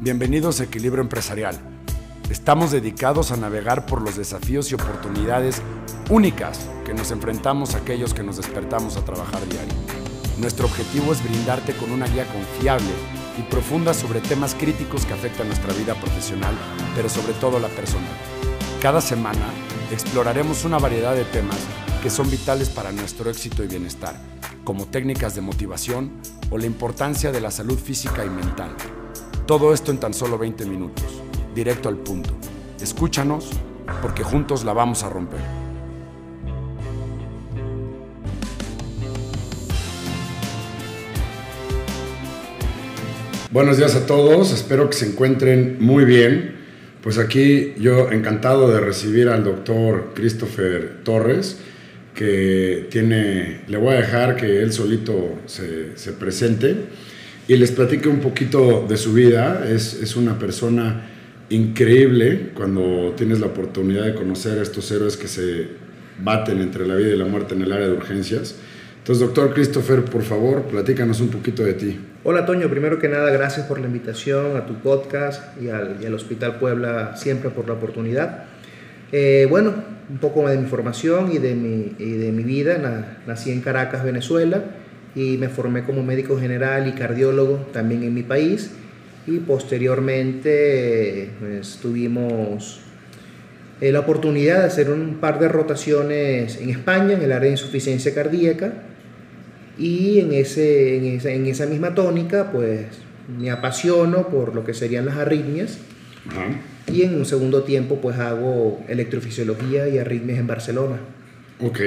[0.00, 1.58] Bienvenidos a Equilibrio Empresarial.
[2.30, 5.60] Estamos dedicados a navegar por los desafíos y oportunidades
[6.08, 9.74] únicas que nos enfrentamos aquellos que nos despertamos a trabajar diario.
[10.38, 12.92] Nuestro objetivo es brindarte con una guía confiable
[13.40, 16.54] y profunda sobre temas críticos que afectan nuestra vida profesional,
[16.94, 18.16] pero sobre todo la personal.
[18.80, 19.50] Cada semana
[19.90, 21.58] exploraremos una variedad de temas
[22.04, 24.14] que son vitales para nuestro éxito y bienestar,
[24.62, 26.12] como técnicas de motivación
[26.50, 28.76] o la importancia de la salud física y mental.
[29.48, 31.06] Todo esto en tan solo 20 minutos,
[31.54, 32.28] directo al punto.
[32.82, 33.48] Escúchanos
[34.02, 35.40] porque juntos la vamos a romper.
[43.50, 46.56] Buenos días a todos, espero que se encuentren muy bien.
[47.02, 51.58] Pues aquí yo encantado de recibir al doctor Christopher Torres,
[52.14, 56.76] que tiene, le voy a dejar que él solito se, se presente
[57.48, 59.66] y les platique un poquito de su vida.
[59.68, 61.08] Es, es, una persona
[61.48, 65.66] increíble cuando tienes la oportunidad de conocer a estos héroes que se
[66.22, 68.54] baten entre la vida y la muerte en el área de urgencias.
[68.98, 71.98] Entonces, doctor Christopher, por favor, platícanos un poquito de ti.
[72.22, 72.68] Hola, Toño.
[72.68, 76.58] Primero que nada, gracias por la invitación a tu podcast y al, y al Hospital
[76.58, 78.44] Puebla siempre por la oportunidad.
[79.10, 79.72] Eh, bueno,
[80.10, 83.16] un poco de mi formación y de mi, y de mi vida.
[83.26, 84.62] Nací en Caracas, Venezuela
[85.14, 88.70] y me formé como médico general y cardiólogo también en mi país.
[89.26, 92.80] Y posteriormente pues, tuvimos
[93.80, 97.52] eh, la oportunidad de hacer un par de rotaciones en España en el área de
[97.52, 98.72] insuficiencia cardíaca.
[99.78, 102.86] Y en, ese, en, esa, en esa misma tónica pues
[103.38, 105.78] me apasiono por lo que serían las arritmias.
[106.92, 110.98] Y en un segundo tiempo pues hago electrofisiología y arritmias en Barcelona.
[111.60, 111.80] Ok.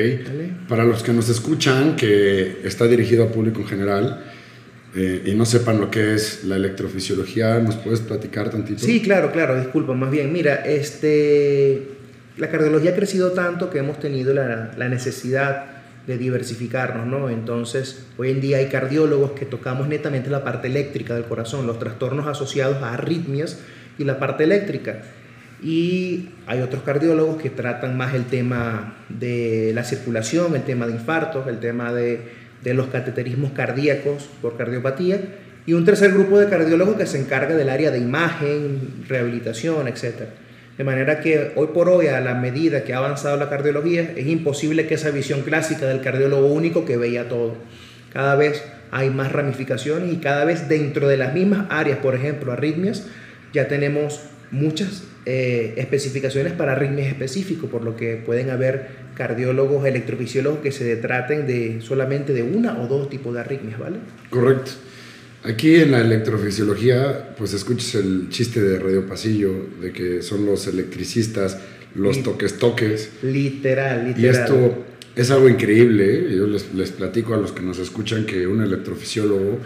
[0.68, 4.24] Para los que nos escuchan, que está dirigido a público en general
[4.96, 8.80] eh, y no sepan lo que es la electrofisiología, ¿nos puedes platicar tantito?
[8.80, 9.94] Sí, claro, claro, disculpa.
[9.94, 11.88] Más bien, mira, este,
[12.38, 15.66] la cardiología ha crecido tanto que hemos tenido la, la necesidad
[16.06, 17.30] de diversificarnos, ¿no?
[17.30, 21.80] Entonces, hoy en día hay cardiólogos que tocamos netamente la parte eléctrica del corazón, los
[21.80, 23.60] trastornos asociados a arritmias
[23.98, 25.04] y la parte eléctrica.
[25.62, 30.94] Y hay otros cardiólogos que tratan más el tema de la circulación, el tema de
[30.94, 32.22] infartos, el tema de,
[32.64, 35.20] los cateterismos cardíacos por cardiopatía.
[35.68, 40.30] Y un tercer grupo de cardiólogos que se encarga del área de imagen, rehabilitación, etc.
[40.78, 44.26] De manera que hoy por hoy, a la medida que ha avanzado la cardiología, es
[44.26, 47.54] imposible que esa visión clásica del cardiólogo único que veía todo.
[48.12, 52.52] Cada vez hay más ramificaciones y cada vez dentro de las mismas áreas, por ejemplo,
[52.52, 53.06] arritmias,
[53.54, 60.60] ya tenemos muchas eh, especificaciones para arritmias específicos, por lo que pueden haber cardiólogos, electrofisiólogos
[60.60, 63.98] que se traten de solamente de una o dos tipos de arritmias, ¿vale?
[64.30, 64.72] Correcto.
[65.44, 69.52] Aquí en la electrofisiología, pues escuchas el chiste de Radio Pasillo,
[69.82, 71.60] de que son los electricistas,
[71.96, 73.10] los toques toques.
[73.24, 74.24] Literal, literal.
[74.24, 74.86] Y esto
[75.16, 76.16] es algo increíble.
[76.16, 76.36] ¿eh?
[76.38, 79.60] Yo les, les platico a los que nos escuchan que un electrofisiólogo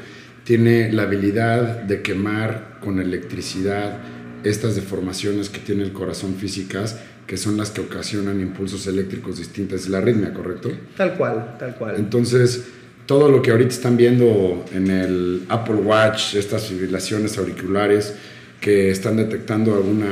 [0.46, 4.00] tiene la habilidad de quemar con electricidad
[4.46, 6.98] estas deformaciones que tiene el corazón físicas,
[7.28, 9.82] que son las que ocasionan impulsos eléctricos distintos.
[9.82, 10.72] Es la arritmia, ¿correcto?
[10.96, 11.96] Tal cual, tal cual.
[11.98, 12.66] Entonces,
[13.08, 18.14] todo lo que ahorita están viendo en el Apple Watch, estas fibrilaciones auriculares
[18.62, 20.04] que están detectando algún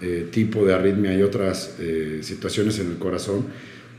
[0.00, 3.46] eh, tipo de arritmia y otras eh, situaciones en el corazón,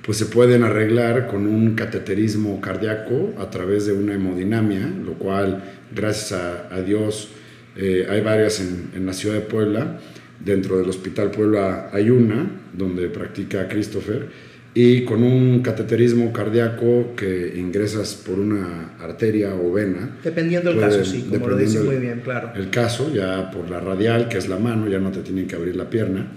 [0.03, 5.63] pues se pueden arreglar con un cateterismo cardíaco a través de una hemodinamia, lo cual,
[5.95, 7.29] gracias a, a Dios,
[7.75, 9.99] eh, hay varias en, en, la ciudad de Puebla.
[10.43, 14.27] Dentro del Hospital Puebla hay una donde practica Christopher
[14.73, 20.17] y con un cateterismo cardíaco que ingresas por una arteria o vena.
[20.23, 22.51] Dependiendo del caso, sí, como lo dice muy bien, claro.
[22.55, 25.55] El caso, ya por la radial, que es la mano, ya no te tienen que
[25.55, 26.31] abrir la pierna.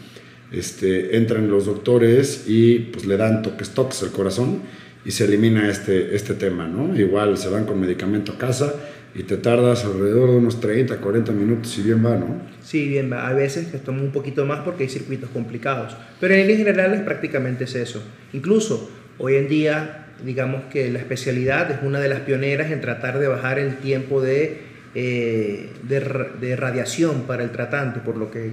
[0.52, 4.60] Este, entran los doctores y pues le dan toques, toques al corazón
[5.04, 6.94] y se elimina este, este tema, ¿no?
[6.98, 8.74] Igual se van con medicamento a casa
[9.18, 12.38] y te tardas alrededor de unos 30, 40 minutos, si bien va, ¿no?
[12.62, 13.26] Sí, bien va.
[13.26, 15.96] A veces que toma un poquito más porque hay circuitos complicados.
[16.20, 18.02] Pero en líneas generales prácticamente es eso.
[18.34, 23.18] Incluso hoy en día, digamos que la especialidad es una de las pioneras en tratar
[23.18, 24.60] de bajar el tiempo de,
[24.94, 28.52] eh, de, de radiación para el tratante, por lo que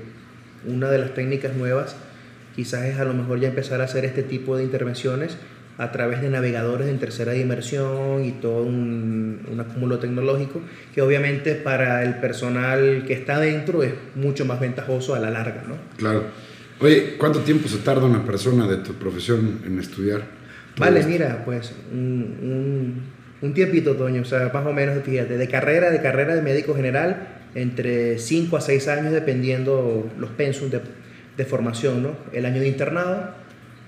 [0.65, 1.97] una de las técnicas nuevas
[2.55, 5.37] quizás es a lo mejor ya empezar a hacer este tipo de intervenciones
[5.77, 10.61] a través de navegadores en tercera dimensión y todo un, un, acúmulo tecnológico
[10.93, 15.63] que obviamente para el personal que está dentro es mucho más ventajoso a la larga,
[15.67, 15.75] ¿no?
[15.97, 16.25] Claro.
[16.79, 20.21] Oye, ¿cuánto tiempo se tarda una persona de tu profesión en estudiar?
[20.77, 21.11] Vale, esto?
[21.11, 23.03] mira, pues un, un,
[23.41, 26.75] un, tiempito, Toño, o sea, más o menos, fíjate, de carrera, de carrera de médico
[26.75, 30.81] general, entre 5 a 6 años dependiendo los pensum de,
[31.37, 32.15] de formación, ¿no?
[32.31, 33.42] El año de internado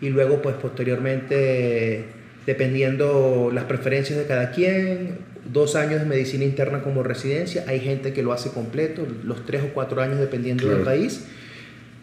[0.05, 2.05] y luego pues posteriormente
[2.45, 5.17] dependiendo las preferencias de cada quien,
[5.51, 9.63] dos años de medicina interna como residencia, hay gente que lo hace completo, los tres
[9.63, 11.25] o cuatro años dependiendo del país,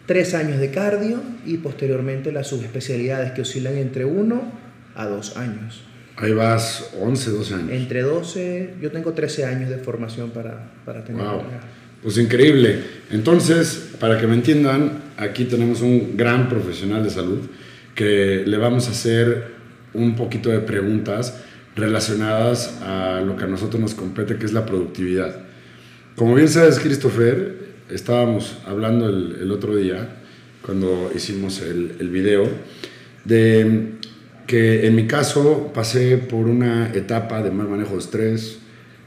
[0.05, 4.51] tres años de cardio y posteriormente las subespecialidades que oscilan entre uno
[4.95, 5.83] a dos años.
[6.17, 7.71] Ahí vas 11, 12 años.
[7.71, 11.23] Entre 12, yo tengo 13 años de formación para, para tener...
[11.23, 11.41] Wow.
[12.03, 12.81] Pues increíble.
[13.11, 17.39] Entonces, para que me entiendan, aquí tenemos un gran profesional de salud
[17.95, 19.53] que le vamos a hacer
[19.93, 21.41] un poquito de preguntas
[21.75, 25.41] relacionadas a lo que a nosotros nos compete, que es la productividad.
[26.15, 27.57] Como bien sabes, Christopher,
[27.89, 30.17] estábamos hablando el, otro día,
[30.63, 32.47] cuando hicimos el, el video,
[33.25, 33.93] de
[34.47, 38.59] que en mi caso pasé por una etapa de mal manejo de estrés,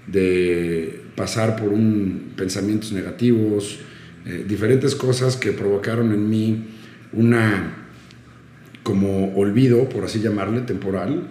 [0.07, 3.81] de pasar por un pensamientos negativos,
[4.25, 6.65] eh, diferentes cosas que provocaron en mí
[7.13, 7.86] una
[8.87, 11.27] como olvido, por así llamarle, temporal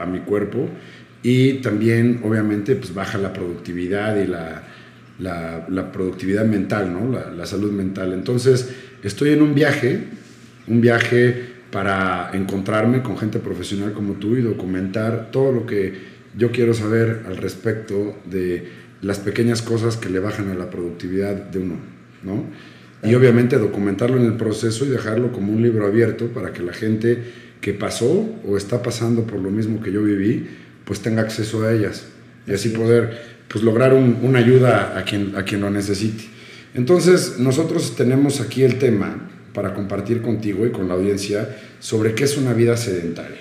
[0.00, 0.68] a, mi cuerpo
[1.22, 4.64] y también obviamente pues baja la productividad y la,
[5.20, 7.08] la, productividad mental, ¿no?
[7.08, 8.12] La, la, salud mental.
[8.12, 8.74] Entonces
[9.04, 10.08] estoy en un viaje,
[10.66, 11.40] un viaje
[11.70, 15.94] para encontrarme con gente profesional como tú y documentar todo lo que
[16.36, 18.68] yo quiero saber al respecto de
[19.02, 21.76] las pequeñas cosas que le bajan a la productividad de uno,
[22.24, 22.44] ¿no?
[23.02, 26.72] Y obviamente documentarlo en el proceso y dejarlo como un libro abierto para que la
[26.72, 27.22] gente
[27.60, 30.46] que pasó o está pasando por lo mismo que yo viví,
[30.84, 32.06] pues tenga acceso a ellas
[32.46, 36.24] y así poder pues lograr una ayuda a quien, a quien lo necesite.
[36.74, 42.24] Entonces nosotros tenemos aquí el tema para compartir contigo y con la audiencia sobre qué
[42.24, 43.38] es una vida sedentaria.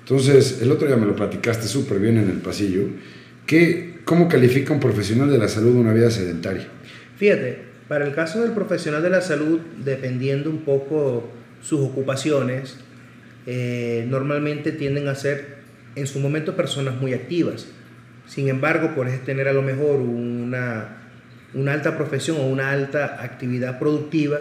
[0.00, 2.88] Entonces, el otro día me lo platicaste súper bien en el pasillo.
[3.46, 6.66] ¿Qué, ¿Cómo califica un profesional de la salud una vida sedentaria?
[7.16, 11.28] Fíjate, para el caso del profesional de la salud, dependiendo un poco
[11.60, 12.78] sus ocupaciones,
[13.44, 15.58] eh, normalmente tienden a ser
[15.94, 17.66] en su momento personas muy activas.
[18.26, 21.02] Sin embargo, puedes tener a lo mejor una,
[21.52, 24.38] una alta profesión o una alta actividad productiva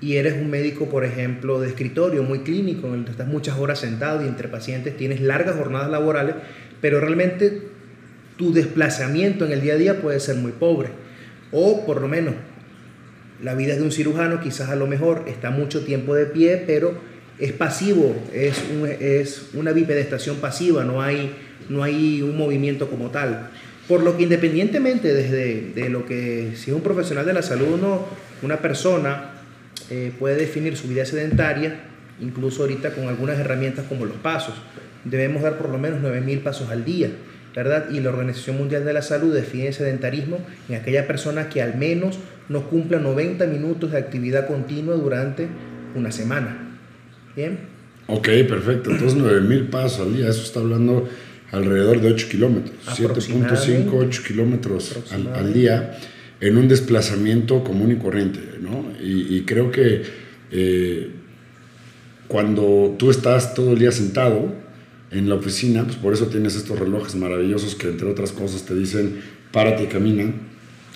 [0.00, 3.58] y eres un médico, por ejemplo, de escritorio, muy clínico, en el que estás muchas
[3.58, 6.36] horas sentado y entre pacientes tienes largas jornadas laborales,
[6.80, 7.60] pero realmente
[8.36, 10.90] tu desplazamiento en el día a día puede ser muy pobre.
[11.50, 12.34] O por lo menos
[13.42, 16.94] la vida de un cirujano quizás a lo mejor está mucho tiempo de pie, pero
[17.38, 21.32] es pasivo, es, una bipedestación pasiva, no hay,
[21.68, 23.50] no hay un movimiento como tal.
[23.86, 27.80] Por lo que independientemente desde de lo que si es un profesional de la salud
[27.80, 28.06] no,
[28.42, 29.34] una persona
[29.88, 31.80] eh, puede definir su vida sedentaria,
[32.20, 34.54] incluso ahorita con algunas herramientas como los pasos.
[35.04, 37.10] Debemos dar por lo menos 9.000 pasos al día.
[37.54, 37.90] ¿Verdad?
[37.90, 42.18] Y la Organización Mundial de la Salud define sedentarismo en aquella persona que al menos
[42.48, 45.48] no cumpla 90 minutos de actividad continua durante
[45.94, 46.76] una semana.
[47.34, 47.58] ¿Bien?
[48.06, 48.90] Ok, perfecto.
[48.90, 51.08] Entonces 9.000 pasos al día, eso está hablando
[51.50, 54.96] alrededor de 8 kilómetros, 7.5, 8 kilómetros
[55.34, 55.98] al, día
[56.40, 58.84] en un desplazamiento común y corriente, ¿no?
[59.02, 60.02] Y, creo que
[60.52, 61.10] eh,
[62.26, 64.52] cuando tú estás todo el día sentado,
[65.10, 68.74] en la oficina, pues por eso tienes estos relojes maravillosos que entre otras cosas te
[68.74, 69.20] dicen
[69.52, 70.32] párate y camina,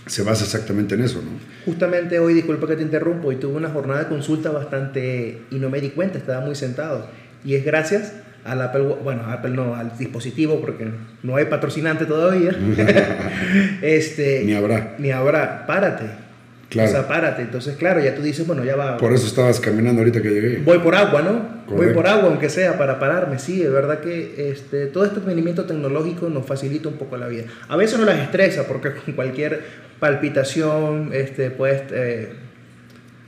[0.06, 1.30] se basa exactamente en eso, ¿no?
[1.64, 5.70] Justamente hoy, disculpa que te interrumpo, y tuve una jornada de consulta bastante, y no
[5.70, 7.08] me di cuenta, estaba muy sentado,
[7.44, 10.88] y es gracias al Apple, bueno, Apple no, al dispositivo, porque
[11.22, 12.50] no hay patrocinante todavía,
[13.82, 14.96] este, ni habrá.
[14.98, 16.06] Ni habrá, párate,
[16.72, 16.88] Claro.
[16.88, 17.42] O sea, párate.
[17.42, 18.96] Entonces, claro, ya tú dices, bueno, ya va.
[18.96, 20.58] Por eso estabas caminando ahorita que llegué.
[20.64, 21.76] Voy por agua, ¿no?
[21.76, 23.38] Voy por agua, aunque sea, para pararme.
[23.38, 27.44] Sí, es verdad que este, todo este advenimiento tecnológico nos facilita un poco la vida.
[27.68, 29.60] A veces no las estresa, porque con cualquier
[30.00, 32.30] palpitación este, puedes, eh,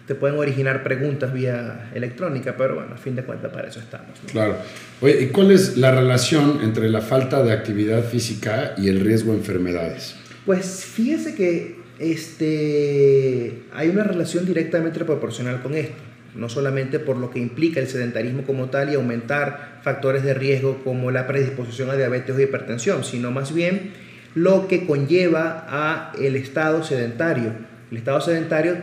[0.06, 4.20] te pueden originar preguntas vía electrónica, pero bueno, a fin de cuentas para eso estamos.
[4.32, 4.56] Claro.
[5.02, 9.32] Oye, ¿y cuál es la relación entre la falta de actividad física y el riesgo
[9.32, 10.16] de enfermedades?
[10.46, 15.96] Pues fíjese que este, hay una relación directamente proporcional con esto,
[16.34, 20.82] no solamente por lo que implica el sedentarismo como tal y aumentar factores de riesgo
[20.82, 23.92] como la predisposición a diabetes o hipertensión, sino más bien
[24.34, 27.52] lo que conlleva a el estado sedentario.
[27.90, 28.76] El estado sedentario,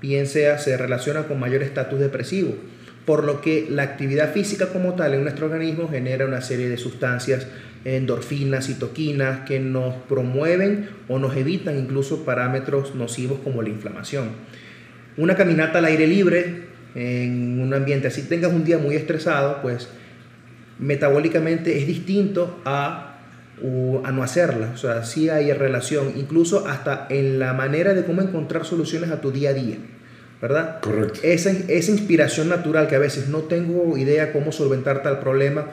[0.00, 2.54] bien sea, se relaciona con mayor estatus depresivo,
[3.04, 6.78] por lo que la actividad física como tal en nuestro organismo genera una serie de
[6.78, 7.46] sustancias
[7.84, 14.30] endorfinas, citoquinas, que nos promueven o nos evitan incluso parámetros nocivos como la inflamación.
[15.16, 16.64] Una caminata al aire libre
[16.94, 19.88] en un ambiente así tengas un día muy estresado, pues
[20.78, 23.10] metabólicamente es distinto a
[24.04, 24.72] a no hacerla.
[24.74, 29.20] O sea, sí hay relación, incluso hasta en la manera de cómo encontrar soluciones a
[29.20, 29.76] tu día a día.
[30.42, 30.80] ¿Verdad?
[30.82, 31.20] Correcto.
[31.22, 35.68] Esa, esa inspiración natural que a veces no tengo idea cómo solventar tal problema,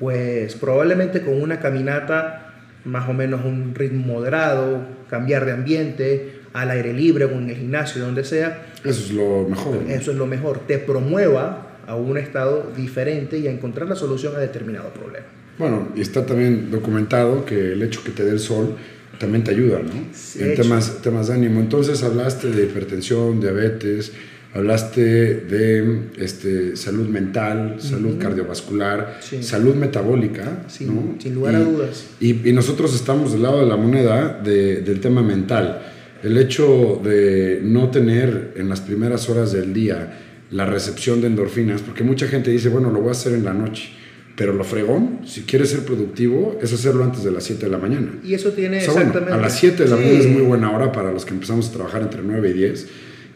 [0.00, 2.54] pues probablemente con una caminata
[2.84, 7.56] más o menos un ritmo moderado, cambiar de ambiente, al aire libre o en el
[7.56, 8.66] gimnasio, donde sea.
[8.82, 9.76] Eso es lo mejor.
[9.88, 10.60] Eso es lo mejor.
[10.66, 15.26] Te promueva a un estado diferente y a encontrar la solución a determinado problema.
[15.58, 18.76] Bueno, y está también documentado que el hecho que te dé el sol
[19.18, 19.92] también te ayuda, ¿no?
[19.92, 21.60] en temas, temas de ánimo.
[21.60, 24.12] Entonces hablaste de hipertensión, diabetes,
[24.52, 32.06] hablaste de este, salud mental, salud cardiovascular, salud metabólica, sin, sin lugar a dudas.
[32.20, 35.82] Y, y, nosotros estamos del lado de la moneda de, del tema mental.
[36.22, 40.18] El hecho de no tener en las primeras horas del día
[40.50, 43.54] la recepción de endorfinas, porque mucha gente dice, bueno, lo voy a hacer en la
[43.54, 43.90] noche.
[44.36, 47.78] Pero lo fregón, si quieres ser productivo, es hacerlo antes de las 7 de la
[47.78, 48.18] mañana.
[48.24, 49.32] Y eso tiene exactamente...
[49.32, 51.72] a las 7 de la mañana es muy buena hora para los que empezamos a
[51.72, 52.88] trabajar entre 9 y 10.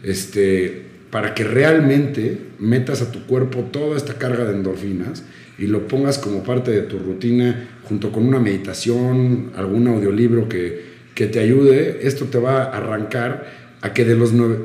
[0.02, 0.82] Este,
[1.14, 5.22] para que realmente metas a tu cuerpo toda esta carga de endorfinas
[5.56, 10.82] y lo pongas como parte de tu rutina junto con una meditación, algún audiolibro que,
[11.14, 14.58] que te ayude, esto te va a arrancar a que de los nueve,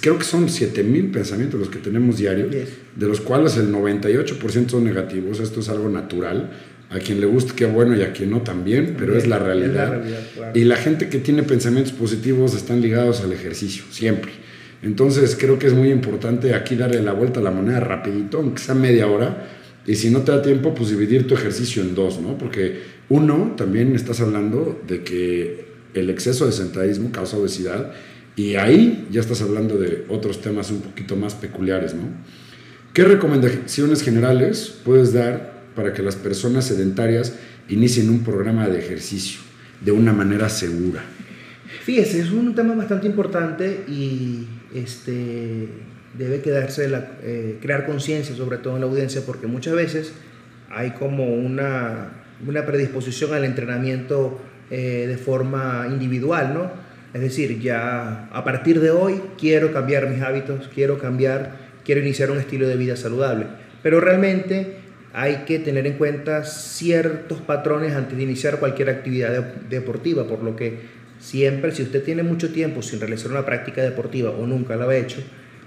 [0.00, 2.54] creo que son 7000 pensamientos los que tenemos diarios,
[2.94, 6.50] de los cuales el 98% son negativos, esto es algo natural,
[6.88, 10.04] a quien le guste qué bueno y a quien no también, pero es la realidad.
[10.54, 14.45] Y la gente que tiene pensamientos positivos están ligados al ejercicio, siempre.
[14.82, 18.62] Entonces creo que es muy importante aquí darle la vuelta a la moneda rapidito, aunque
[18.62, 19.48] sea media hora,
[19.86, 22.36] y si no te da tiempo, pues dividir tu ejercicio en dos, ¿no?
[22.36, 27.92] Porque uno, también estás hablando de que el exceso de sentadismo causa obesidad
[28.34, 32.02] y ahí ya estás hablando de otros temas un poquito más peculiares, ¿no?
[32.92, 37.34] ¿Qué recomendaciones generales puedes dar para que las personas sedentarias
[37.68, 39.40] inicien un programa de ejercicio
[39.84, 41.04] de una manera segura?
[41.82, 45.68] Fíjese, es un tema bastante importante y este,
[46.16, 50.12] debe quedarse la, eh, crear conciencia, sobre todo en la audiencia, porque muchas veces
[50.70, 52.12] hay como una,
[52.46, 54.40] una predisposición al entrenamiento
[54.70, 56.70] eh, de forma individual, ¿no?
[57.14, 62.30] Es decir, ya a partir de hoy quiero cambiar mis hábitos, quiero cambiar, quiero iniciar
[62.30, 63.46] un estilo de vida saludable.
[63.82, 64.76] Pero realmente
[65.14, 69.32] hay que tener en cuenta ciertos patrones antes de iniciar cualquier actividad
[69.70, 70.78] deportiva, por lo que
[71.18, 74.96] siempre, si usted tiene mucho tiempo sin realizar una práctica deportiva o nunca lo ha
[74.96, 75.18] hecho,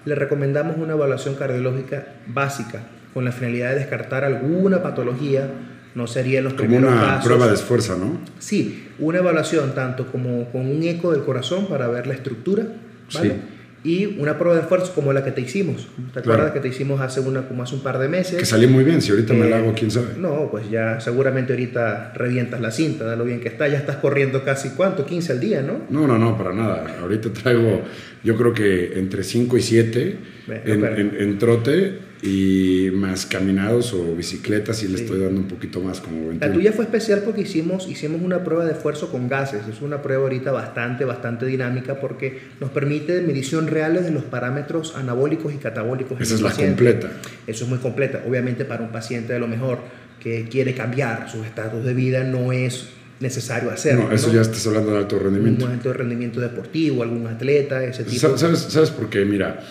[0.06, 5.50] le recomendamos una evaluación cardiológica básica con la finalidad de descartar alguna patología
[5.96, 8.20] no serían los como una prueba de esfuerzo, ¿no?
[8.38, 12.68] Sí, una evaluación tanto como con un eco del corazón para ver la estructura,
[13.14, 13.36] ¿vale?
[13.84, 15.88] Y una prueba de esfuerzo como la que te hicimos.
[16.14, 18.38] ¿Te acuerdas que te hicimos hace, una, como hace un par de meses?
[18.38, 20.08] Que salí muy bien, si ahorita me la hago, quién sabe.
[20.18, 23.98] No, pues ya seguramente ahorita revientas la cinta, de lo bien que está, ya estás
[23.98, 25.82] corriendo casi cuánto, 15 al día, ¿no?
[25.90, 26.98] No, no, no, para nada.
[27.00, 27.82] Ahorita traigo,
[28.24, 30.18] yo creo que entre 5 y 7
[30.66, 36.02] en, en, trote y más caminados o bicicletas y le estoy dando un poquito más
[36.02, 36.46] como 21.
[36.46, 39.68] La tuya fue especial porque hicimos, hicimos una prueba de esfuerzo con gases.
[39.68, 44.96] Es una prueba ahorita bastante, bastante dinámica porque nos permite medición reales de los parámetros
[44.96, 46.20] anabólicos y catabólicos.
[46.20, 47.10] Esa es la completa.
[47.48, 48.24] Eso es muy completa.
[48.28, 49.80] Obviamente para un paciente de lo mejor
[50.20, 52.90] que quiere cambiar sus estados de vida no es
[53.22, 54.08] necesario hacerlo.
[54.10, 55.66] No, eso ya estás hablando de alto rendimiento.
[55.66, 58.38] Un alto rendimiento deportivo, algún atleta, ese tipo.
[58.38, 59.26] ¿Sabes, ¿Sabes por qué?
[59.26, 59.62] Mira,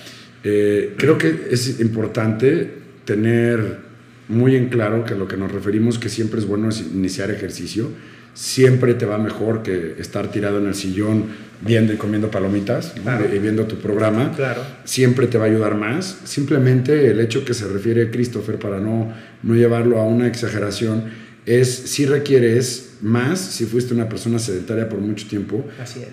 [0.45, 2.71] eh, creo que es importante
[3.05, 3.89] tener
[4.29, 7.91] muy en claro que lo que nos referimos que siempre es bueno es iniciar ejercicio.
[8.35, 11.25] Siempre te va mejor que estar tirado en el sillón
[11.61, 12.95] viendo y comiendo palomitas
[13.35, 14.33] y viendo tu programa.
[14.37, 14.63] Claro.
[14.85, 16.19] Siempre te va a ayudar más.
[16.25, 21.05] Simplemente el hecho que se refiere Christopher, para no, no llevarlo a una exageración,
[21.47, 25.65] es si requieres más, si fuiste una persona sedentaria por mucho tiempo,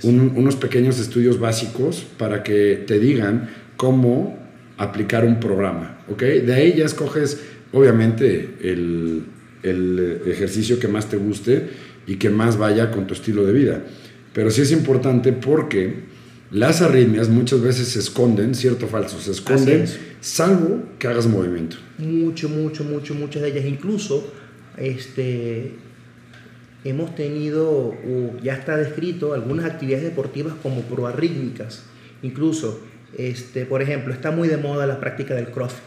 [0.04, 4.38] unos pequeños estudios básicos para que te digan cómo
[4.78, 6.22] aplicar un programa, ¿ok?
[6.22, 7.42] De ahí ya escoges,
[7.72, 9.24] obviamente, el,
[9.64, 11.70] el ejercicio que más te guste
[12.08, 13.84] y que más vaya con tu estilo de vida.
[14.34, 16.04] Pero sí es importante porque
[16.52, 19.86] las arritmias muchas veces se esconden, cierto o falso, se esconden,
[20.22, 21.78] salvo que hagas movimiento.
[21.98, 23.66] Mucho, mucho, mucho, muchas de ellas.
[23.66, 24.32] Incluso
[24.78, 25.72] este,
[26.84, 31.84] hemos tenido, o ya está descrito, algunas actividades deportivas como proarrítmicas.
[32.22, 32.80] Incluso
[33.18, 35.84] este, por ejemplo, está muy de moda la práctica del CrossFit.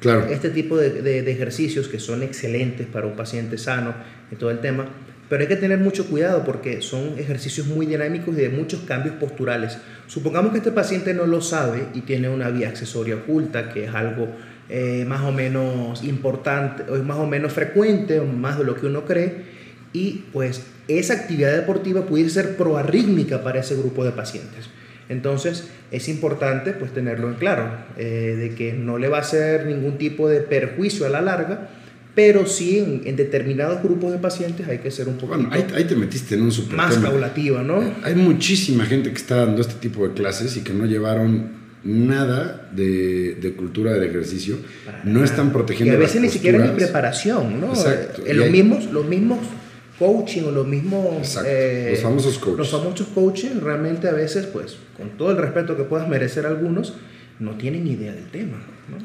[0.00, 0.26] Claro.
[0.26, 3.94] Este tipo de, de, ejercicios que son excelentes para un paciente sano
[4.30, 4.86] y todo el tema,
[5.28, 9.16] pero hay que tener mucho cuidado porque son ejercicios muy dinámicos y de muchos cambios
[9.16, 9.78] posturales.
[10.06, 13.94] Supongamos que este paciente no lo sabe y tiene una vía accesoria oculta, que es
[13.94, 14.28] algo
[14.68, 18.86] eh, más o menos importante, o más o menos frecuente, o más de lo que
[18.86, 19.56] uno cree,
[19.92, 24.68] y pues esa actividad deportiva pudiese ser proarrítmica para ese grupo de pacientes.
[25.08, 29.66] Entonces es importante pues tenerlo en claro, eh, de que no le va a hacer
[29.66, 31.68] ningún tipo de perjuicio a la larga,
[32.14, 35.94] pero sí en, determinados grupos de pacientes hay que ser un poco Bueno, ahí, te
[35.94, 37.82] metiste en un super Más caulativa, ¿no?
[38.02, 42.68] Hay muchísima gente que está dando este tipo de clases y que no llevaron nada
[42.72, 44.56] de, cultura del ejercicio,
[45.04, 45.94] no están protegiendo.
[45.94, 47.68] Y a veces ni siquiera ni preparación, ¿no?
[47.68, 48.22] Exacto.
[48.26, 49.38] En los, mismos, los mismos
[49.98, 51.38] coaching o los mismos...
[51.46, 52.58] Eh, los famosos coaches.
[52.58, 56.94] Los famosos coaching realmente a veces, pues, con todo el respeto que puedas merecer algunos,
[57.38, 58.58] no tienen idea del tema.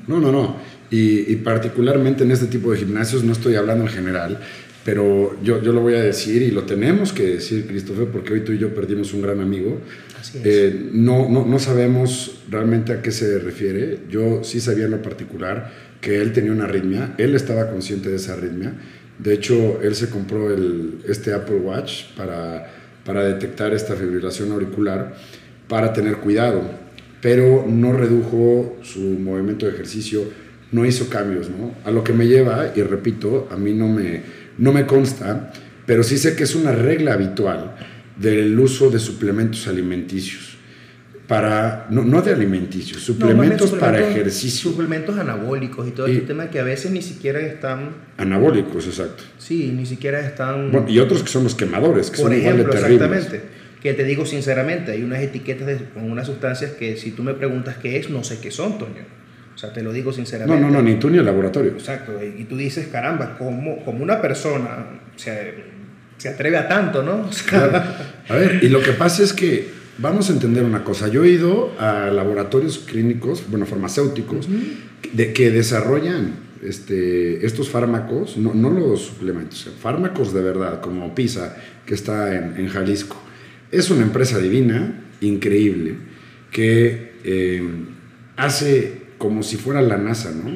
[0.08, 0.58] No, no, no.
[0.90, 4.40] Y, particularmente en este tipo de gimnasios, no estoy hablando en general,
[4.84, 8.42] pero yo, yo lo voy a decir y lo tenemos que decir, Christopher, porque hoy
[8.42, 9.80] tú y yo perdimos un gran amigo.
[10.20, 10.46] Así es.
[10.46, 14.00] Eh, no, no, no sabemos realmente a qué se refiere.
[14.10, 15.72] Yo sí sabía en lo particular
[16.02, 18.74] que él tenía una arritmia, él estaba consciente de esa arritmia.
[19.20, 22.72] De hecho, él se compró el, este Apple Watch para,
[23.06, 25.16] para detectar esta fibrilación auricular,
[25.68, 26.82] para tener cuidado
[27.22, 30.24] pero no redujo su movimiento de ejercicio,
[30.72, 31.76] no hizo cambios, ¿no?
[31.86, 34.24] A lo que me lleva, y repito, a mí no me,
[34.58, 35.54] no me consta,
[35.86, 37.76] pero sí sé que es una regla habitual
[38.18, 40.58] del uso de suplementos alimenticios.
[41.32, 44.70] Para, no, no de alimenticios, suplementos, para ejercicio.
[44.70, 47.92] Suplementos anabólicos y todo el este tema que a veces ni siquiera están...
[48.18, 49.24] Anabólicos, exacto.
[49.38, 50.74] Sí, ni siquiera están...
[50.74, 53.42] Bueno, y otros que son los quemadores, que son igual de Exactamente
[53.82, 57.78] que te digo sinceramente, hay unas etiquetas con unas sustancias que si tú me preguntas
[57.78, 59.04] qué es, no sé qué son, Toño.
[59.56, 60.62] O sea, te lo digo sinceramente.
[60.62, 61.72] No, no, no, ni tú ni el laboratorio.
[61.72, 65.54] Exacto, y tú dices, caramba, como, como una persona se,
[66.18, 67.30] se atreve a tanto, ¿no?
[68.30, 71.08] A ver, y lo que pasa es que vamos a entender una cosa.
[71.08, 74.48] Yo he ido a laboratorios clínicos, bueno, farmacéuticos,
[75.14, 81.58] de, que desarrollan este, estos fármacos, no, no los suplementos, fármacos de verdad, como PISA,
[81.86, 83.18] que está en, en Jalisco
[83.72, 85.96] es una empresa divina, increíble,
[86.52, 87.64] que eh,
[88.36, 90.52] hace como si fuera la NASA, ¿no?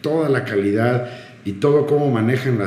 [0.00, 1.10] Toda la calidad
[1.44, 2.58] y todo cómo manejan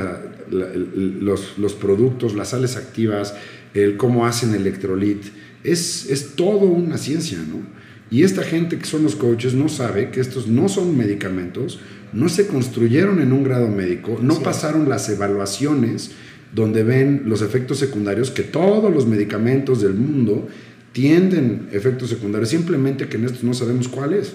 [0.50, 3.36] los, productos, las sales activas,
[3.74, 5.24] el cómo hacen electrolit.
[5.66, 7.76] Es, es todo una ciencia, ¿no?
[8.12, 11.80] Y esta gente que son los coaches no sabe que estos no son medicamentos,
[12.14, 16.12] no se construyeron en un grado médico, no pasaron las evaluaciones
[16.54, 20.48] donde ven los efectos secundarios, que todos los medicamentos del mundo
[20.94, 24.34] tienden efectos secundarios, simplemente que en estos no sabemos cuáles.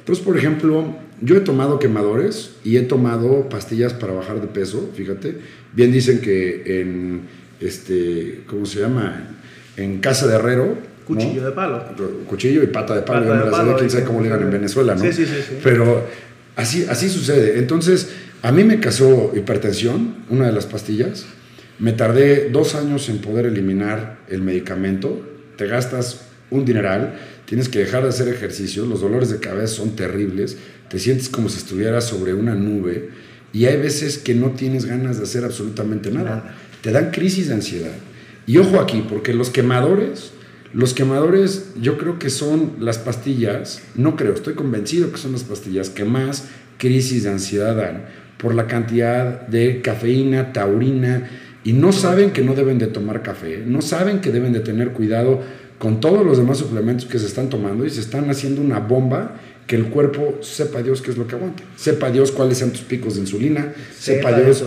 [0.00, 4.90] Entonces, por ejemplo, yo he tomado quemadores y he tomado pastillas para bajar de peso,
[4.94, 5.36] fíjate.
[5.72, 7.20] Bien dicen que en,
[7.60, 9.36] este, ¿cómo se llama?
[9.80, 10.78] En casa de herrero.
[11.06, 11.82] Cuchillo de palo.
[12.26, 13.50] Cuchillo y pata de palo.
[13.50, 15.02] Pata de quién sabe cómo le digan en Venezuela, ¿no?
[15.02, 15.58] Sí, sí, sí, sí.
[15.62, 16.06] Pero
[16.56, 17.58] así, así sucede.
[17.58, 18.10] Entonces,
[18.42, 21.26] a mí me casó hipertensión, una de las pastillas.
[21.78, 25.20] Me tardé dos años en poder eliminar el medicamento.
[25.56, 27.14] Te gastas un dineral,
[27.46, 30.56] tienes que dejar de hacer ejercicio, los dolores de cabeza son terribles,
[30.88, 33.10] te sientes como si estuvieras sobre una nube
[33.52, 36.56] y hay veces que no tienes ganas de hacer absolutamente nada.
[36.82, 37.92] Te dan crisis de ansiedad.
[38.50, 40.32] Y ojo aquí, porque los quemadores,
[40.72, 45.44] los quemadores yo creo que son las pastillas, no creo, estoy convencido que son las
[45.44, 48.06] pastillas que más crisis de ansiedad dan
[48.38, 51.30] por la cantidad de cafeína, taurina,
[51.62, 54.90] y no saben que no deben de tomar café, no saben que deben de tener
[54.90, 55.40] cuidado
[55.78, 59.36] con todos los demás suplementos que se están tomando y se están haciendo una bomba
[59.68, 62.82] que el cuerpo sepa Dios qué es lo que aguanta, sepa Dios cuáles sean tus
[62.82, 64.64] picos de insulina, sepa, Dios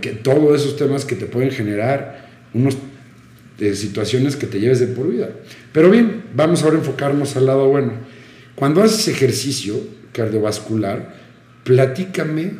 [0.00, 2.76] que todos esos temas que te pueden generar unas
[3.60, 5.30] eh, situaciones que te lleves de por vida.
[5.72, 7.92] Pero bien, vamos ahora a enfocarnos al lado bueno.
[8.54, 9.76] Cuando haces ejercicio
[10.12, 11.14] cardiovascular,
[11.64, 12.52] platícame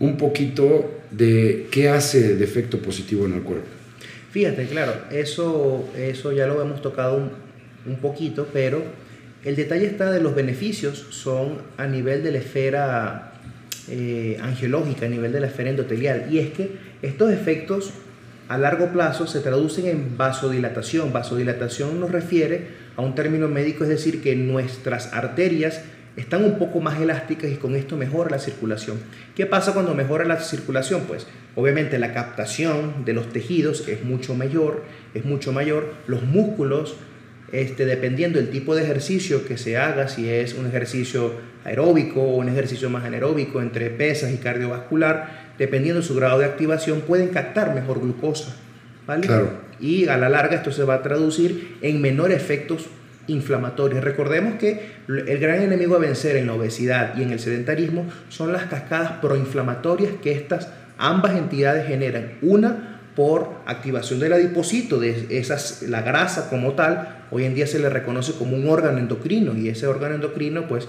[0.00, 3.68] un poquito de qué hace de efecto positivo en el cuerpo.
[4.32, 7.30] Fíjate, claro, eso, eso ya lo hemos tocado
[7.86, 8.82] un, poquito, pero
[9.44, 13.32] el detalle está de los beneficios, son a nivel de la esfera
[13.88, 16.70] eh, angiológica, a nivel de la esfera endotelial, y es que
[17.02, 17.92] estos efectos
[18.48, 21.12] a largo plazo se traducen en vasodilatación.
[21.12, 25.82] Vasodilatación nos refiere a un término médico, es decir, que nuestras arterias
[26.16, 28.98] están un poco más elásticas y con esto mejora la circulación.
[29.34, 31.02] ¿Qué pasa cuando mejora la circulación?
[31.08, 31.26] Pues
[31.56, 36.96] obviamente la captación de los tejidos es mucho mayor, es mucho mayor, los músculos,
[37.50, 41.32] este, dependiendo del tipo de ejercicio que se haga, si es un ejercicio
[41.64, 46.44] aeróbico o un ejercicio más anaeróbico entre pesas y cardiovascular, dependiendo de su grado de
[46.44, 48.56] activación, pueden captar mejor glucosa.
[49.06, 49.28] ¿vale?
[49.78, 52.86] Y a la larga esto se va a traducir en menores efectos
[53.28, 54.02] inflamatorios.
[54.02, 58.52] Recordemos que el gran enemigo a vencer en la obesidad y en el sedentarismo son
[58.52, 62.32] las cascadas proinflamatorias que estas ambas entidades generan.
[62.42, 67.78] Una por activación del adipocito, de esas, la grasa como tal, hoy en día se
[67.78, 70.88] le reconoce como un órgano endocrino y ese órgano endocrino pues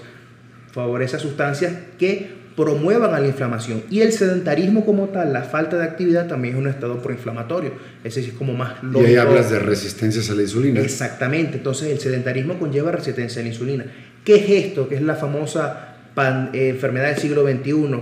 [0.72, 3.82] favorece a sustancias que promuevan a la inflamación.
[3.90, 7.72] Y el sedentarismo como tal, la falta de actividad, también es un estado proinflamatorio.
[8.04, 9.02] Ese es como más lógico.
[9.02, 10.80] Y ahí hablas de resistencias a la insulina.
[10.80, 11.56] Exactamente.
[11.56, 13.86] Entonces, el sedentarismo conlleva resistencia a la insulina.
[14.24, 14.88] ¿Qué es esto?
[14.88, 18.00] Que es la famosa eh, enfermedad del siglo XXI.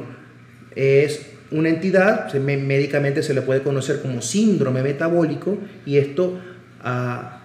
[0.75, 6.38] Es una entidad, médicamente se le puede conocer como síndrome metabólico, y esto
[6.83, 7.41] ah,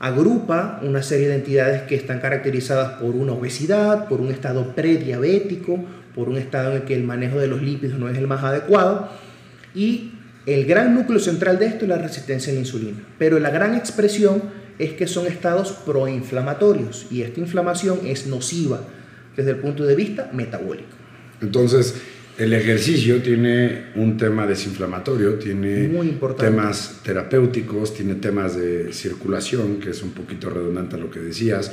[0.00, 5.84] agrupa una serie de entidades que están caracterizadas por una obesidad, por un estado prediabético,
[6.14, 8.42] por un estado en el que el manejo de los lípidos no es el más
[8.44, 9.08] adecuado
[9.74, 10.12] y
[10.46, 12.98] el gran núcleo central de esto es la resistencia a la insulina.
[13.18, 14.42] Pero la gran expresión
[14.78, 18.80] es que son estados proinflamatorios y esta inflamación es nociva
[19.36, 20.96] desde el punto de vista metabólico.
[21.40, 21.94] Entonces,
[22.38, 25.90] el ejercicio tiene un tema desinflamatorio, tiene
[26.38, 31.72] temas terapéuticos, tiene temas de circulación, que es un poquito redundante a lo que decías,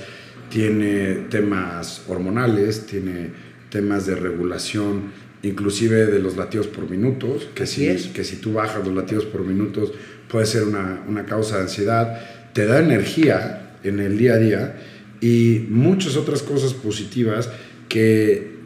[0.49, 5.11] tiene temas hormonales, tiene temas de regulación,
[5.43, 9.45] inclusive de los latidos por minutos, que si, que si tú bajas los latidos por
[9.45, 9.91] minutos
[10.27, 12.19] puede ser una, una causa de ansiedad,
[12.53, 14.75] te da energía en el día a día
[15.21, 17.49] y muchas otras cosas positivas
[17.87, 18.59] que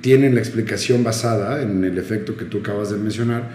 [0.00, 3.50] tienen la explicación basada en el efecto que tú acabas de mencionar,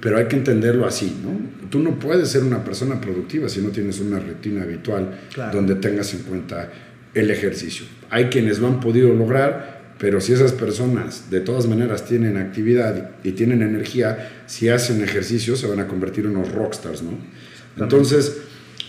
[0.00, 1.68] pero hay que entenderlo así, ¿no?
[1.68, 5.20] Tú no puedes ser una persona productiva si no tienes una rutina habitual
[5.52, 6.72] donde tengas en cuenta
[7.14, 7.86] el ejercicio.
[8.08, 13.10] Hay quienes lo han podido lograr, pero si esas personas de todas maneras tienen actividad
[13.22, 17.10] y tienen energía, si hacen ejercicio se van a convertir en unos rockstars, ¿no?
[17.76, 18.38] Entonces,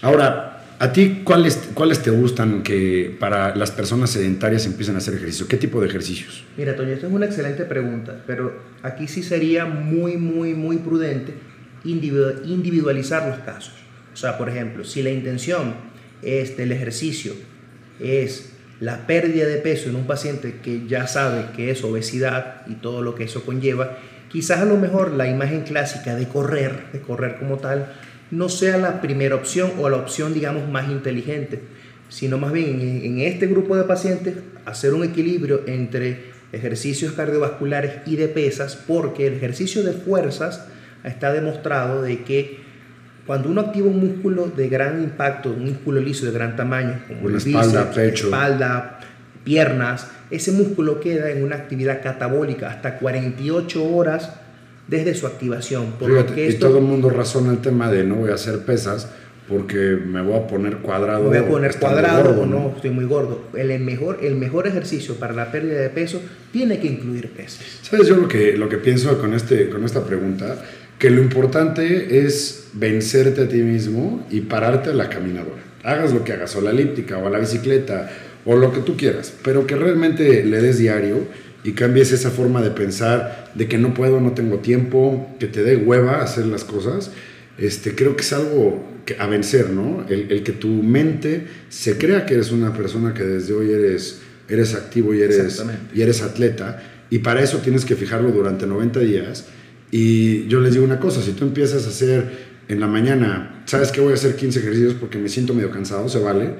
[0.02, 5.15] ahora, ¿a ti cuáles, cuáles te gustan que para las personas sedentarias empiecen a hacer
[5.15, 5.50] ejercicio?
[5.50, 6.45] ¿Qué tipo de ejercicios?
[6.56, 11.34] Mira, Toño, esta es una excelente pregunta, pero aquí sí sería muy, muy, muy prudente
[11.84, 13.74] individualizar los casos.
[14.13, 15.74] O sea, por ejemplo, si la intención
[16.21, 17.34] es del ejercicio
[18.00, 18.51] es
[18.82, 23.04] la pérdida de peso en un paciente que ya sabe que es obesidad y todo
[23.04, 27.38] lo que eso conlleva, quizás a lo mejor la imagen clásica de correr, de correr
[27.38, 27.94] como tal,
[28.32, 31.60] no sea la primera opción o la opción, digamos, más inteligente,
[32.10, 38.15] sino más bien en, este grupo de pacientes hacer un equilibrio entre ejercicios cardiovasculares y
[38.15, 40.65] de pesas, porque el ejercicio de fuerzas
[41.04, 42.61] está demostrado de que
[43.25, 47.29] cuando uno activa un músculo de gran impacto, un músculo liso de gran tamaño, como
[47.29, 48.99] la espalda, pecho, espalda,
[49.43, 54.31] piernas, ese músculo queda en una actividad catabólica hasta 48 horas
[54.88, 55.93] desde su activación.
[55.99, 59.10] Por y todo el mundo razona el tema de no voy a hacer pesas
[59.47, 61.29] porque me voy a poner cuadrado.
[61.29, 63.43] Me voy a poner cuadrado o no, estoy muy gordo.
[63.53, 67.65] El mejor, el mejor ejercicio para la pérdida de peso tiene que incluir pesas.
[67.81, 70.57] ¿Sabes yo lo que, lo que pienso con, este, con esta pregunta?
[71.02, 75.64] Que lo importante es vencerte a ti mismo y pararte a la caminadora.
[75.82, 78.12] Hagas lo que hagas, o la elíptica, o la bicicleta,
[78.46, 81.26] o lo que tú quieras, pero que realmente le des diario
[81.64, 85.64] y cambies esa forma de pensar de que no puedo, no tengo tiempo, que te
[85.64, 87.10] dé hueva hacer las cosas.
[87.58, 90.06] Este, creo que es algo que, a vencer, ¿no?
[90.08, 94.22] El, el, que tu mente se crea que eres una persona que desde hoy eres,
[94.48, 95.64] eres activo y eres,
[95.96, 99.48] y eres atleta, y para eso tienes que fijarlo durante 90 días
[99.91, 103.91] y yo les digo una cosa, si tú empiezas a hacer en la mañana, sabes
[103.91, 106.56] que voy a hacer 15 ejercicios porque me siento medio cansado, se vale,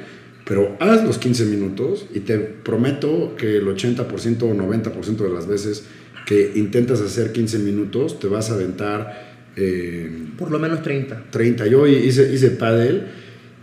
[0.46, 5.48] pero haz los 15 minutos y te prometo que el 80% o 90% de las
[5.48, 5.86] veces
[6.26, 9.32] que intentas hacer 15 minutos te vas a aventar...
[9.56, 11.26] Eh, Por lo menos 30.
[11.30, 11.68] 30.
[11.68, 13.08] Yo hice, hice pádel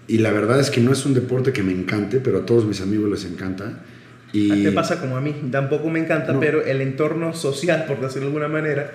[0.06, 2.64] y la verdad es que no es un deporte que me encante, pero a todos
[2.64, 3.84] mis amigos les encanta.
[4.32, 4.62] Y...
[4.62, 8.36] Te pasa como a mí, tampoco me encanta, pero el entorno social, por decirlo de
[8.36, 8.92] alguna manera,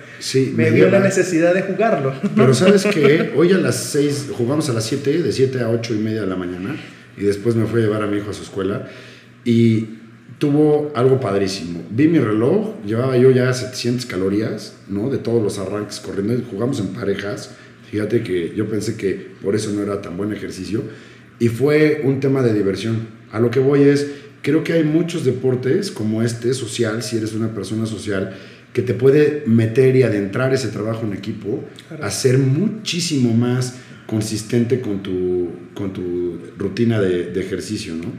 [0.54, 2.14] me, dio la necesidad de jugarlo.
[2.36, 5.94] Pero sabes que hoy a las 6, jugamos a las 7, de 7 a 8
[5.94, 6.76] y media de la mañana,
[7.16, 8.88] y después me fui a llevar a mi hijo a su escuela,
[9.44, 9.88] y
[10.38, 11.84] tuvo algo padrísimo.
[11.90, 15.10] Vi mi reloj, llevaba yo ya 700 calorías, ¿no?
[15.10, 17.56] De todos los arranques corriendo, jugamos en parejas,
[17.90, 20.82] fíjate que yo pensé que por eso no era tan buen ejercicio,
[21.40, 23.24] y fue un tema de diversión.
[23.32, 24.06] A lo que voy es
[24.44, 28.36] Creo que hay muchos deportes como este, social, si eres una persona social,
[28.74, 31.64] que te puede meter y adentrar ese trabajo en equipo
[32.02, 38.12] a ser muchísimo más consistente con tu, con tu rutina de, de, ejercicio, ¿no?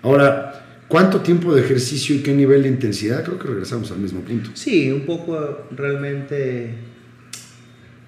[0.00, 3.22] Ahora, ¿cuánto tiempo de ejercicio y qué nivel de intensidad?
[3.22, 4.48] Creo que regresamos al mismo punto.
[4.54, 6.70] Sí, un poco realmente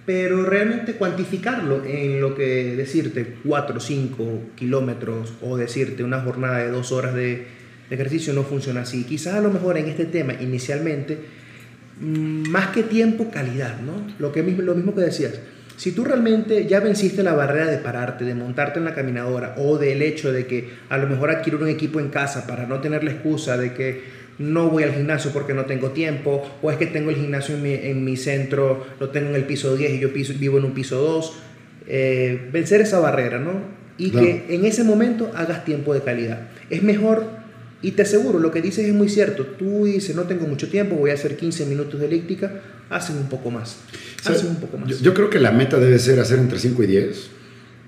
[0.05, 6.59] pero realmente cuantificarlo en lo que decirte 4 o 5 kilómetros o decirte una jornada
[6.59, 9.05] de 2 horas de, ejercicio no funciona así.
[9.05, 11.19] Quizás a lo mejor en este tema inicialmente,
[12.01, 14.07] mm, más que tiempo, calidad, ¿no?
[14.19, 15.41] Lo, que, lo mismo que decías,
[15.77, 19.79] Si tú realmente ya venciste la barrera de pararte, de montarte en la caminadora o
[19.79, 23.03] del hecho de que a lo mejor adquirir un equipo en casa para no tener
[23.03, 24.03] la excusa de que
[24.43, 28.05] no voy al gimnasio porque no tengo tiempo, o es que tengo el gimnasio en
[28.05, 31.33] mi, centro, lo tengo en el piso 10 y yo vivo en un piso 2,
[31.87, 33.83] eh, vencer esa barrera, ¿no?
[33.99, 36.49] Y que en ese momento hagas tiempo de calidad.
[36.71, 37.27] Es mejor,
[37.83, 40.97] y te aseguro, lo que dices es muy cierto, tú dices, no tengo mucho tiempo,
[40.97, 43.77] voy a hacer 15 minutos de elíptica, hacen un poco más.
[44.25, 44.89] Hacen un poco más.
[44.89, 47.31] Yo, yo, creo que la meta debe ser hacer entre 5 y 10.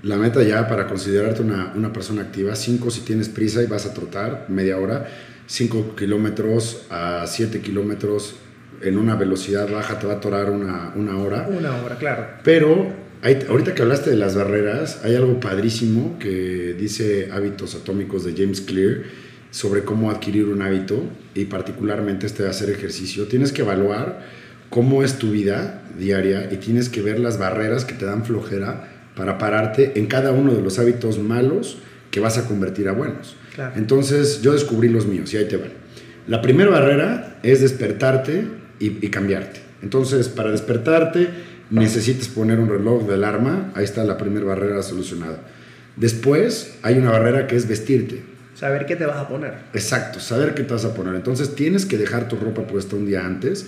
[0.04, 3.86] La meta ya para considerarte una, una persona activa, 5 si tienes prisa y vas
[3.86, 5.08] a trotar media hora
[5.46, 8.36] 5 kilómetros a 7 kilómetros
[8.82, 11.48] en una velocidad baja te va a atorar una, una hora.
[11.48, 12.26] Una hora, claro.
[12.42, 18.24] Pero hay, ahorita que hablaste de las barreras, hay algo padrísimo que dice Hábitos Atómicos
[18.24, 19.02] de James Clear
[19.50, 21.02] sobre cómo adquirir un hábito
[21.34, 23.26] y particularmente este de hacer ejercicio.
[23.26, 24.26] Tienes que evaluar
[24.68, 28.90] cómo es tu vida diaria y tienes que ver las barreras que te dan flojera
[29.14, 31.78] para pararte en cada uno de los hábitos malos
[32.10, 33.36] que vas a convertir a buenos.
[33.76, 35.70] Entonces yo descubrí los míos y ahí te van.
[36.26, 38.44] La primera barrera es despertarte
[38.78, 39.60] y, cambiarte.
[39.82, 41.28] Entonces, para despertarte
[41.70, 43.72] necesitas poner un reloj de alarma.
[43.74, 45.40] Ahí está la primera barrera solucionada.
[45.96, 48.22] Después hay una barrera que es vestirte.
[48.54, 49.54] Saber qué te vas a poner.
[49.72, 51.14] Exacto, saber qué te vas a poner.
[51.14, 53.66] Entonces tienes que dejar tu ropa puesta un día antes,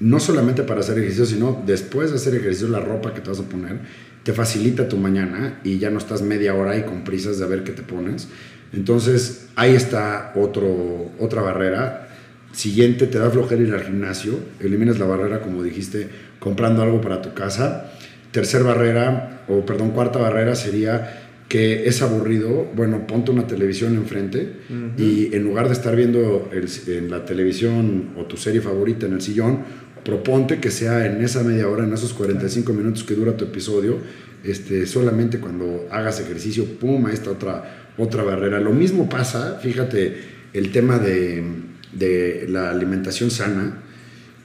[0.00, 3.40] no solamente para hacer ejercicio, sino después de hacer ejercicio, la ropa que te vas
[3.40, 3.80] a poner
[4.22, 7.64] te facilita tu mañana y ya no estás media hora y con prisas de ver
[7.64, 8.28] qué te pones.
[8.72, 12.08] Entonces, ahí está otro, otra barrera.
[12.52, 17.22] Siguiente, te da flojera ir al gimnasio, eliminas la barrera, como dijiste, comprando algo para
[17.22, 17.92] tu casa.
[18.32, 24.52] Tercer barrera, o perdón, cuarta barrera sería que es aburrido, bueno, ponte una televisión enfrente
[24.98, 29.22] y en lugar de estar viendo en la televisión o tu serie favorita en el
[29.22, 29.60] sillón,
[30.04, 33.96] proponte que sea en esa media hora, en esos 45 minutos que dura tu episodio,
[34.44, 38.60] este, solamente cuando hagas ejercicio, pum, ahí está otra otra barrera.
[38.60, 40.16] Lo mismo pasa, fíjate,
[40.52, 41.44] el tema de,
[41.92, 43.82] de la alimentación sana,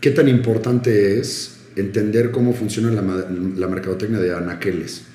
[0.02, 5.06] qué tan importante es entender cómo funciona la, la mercadotecnia de anaqueles.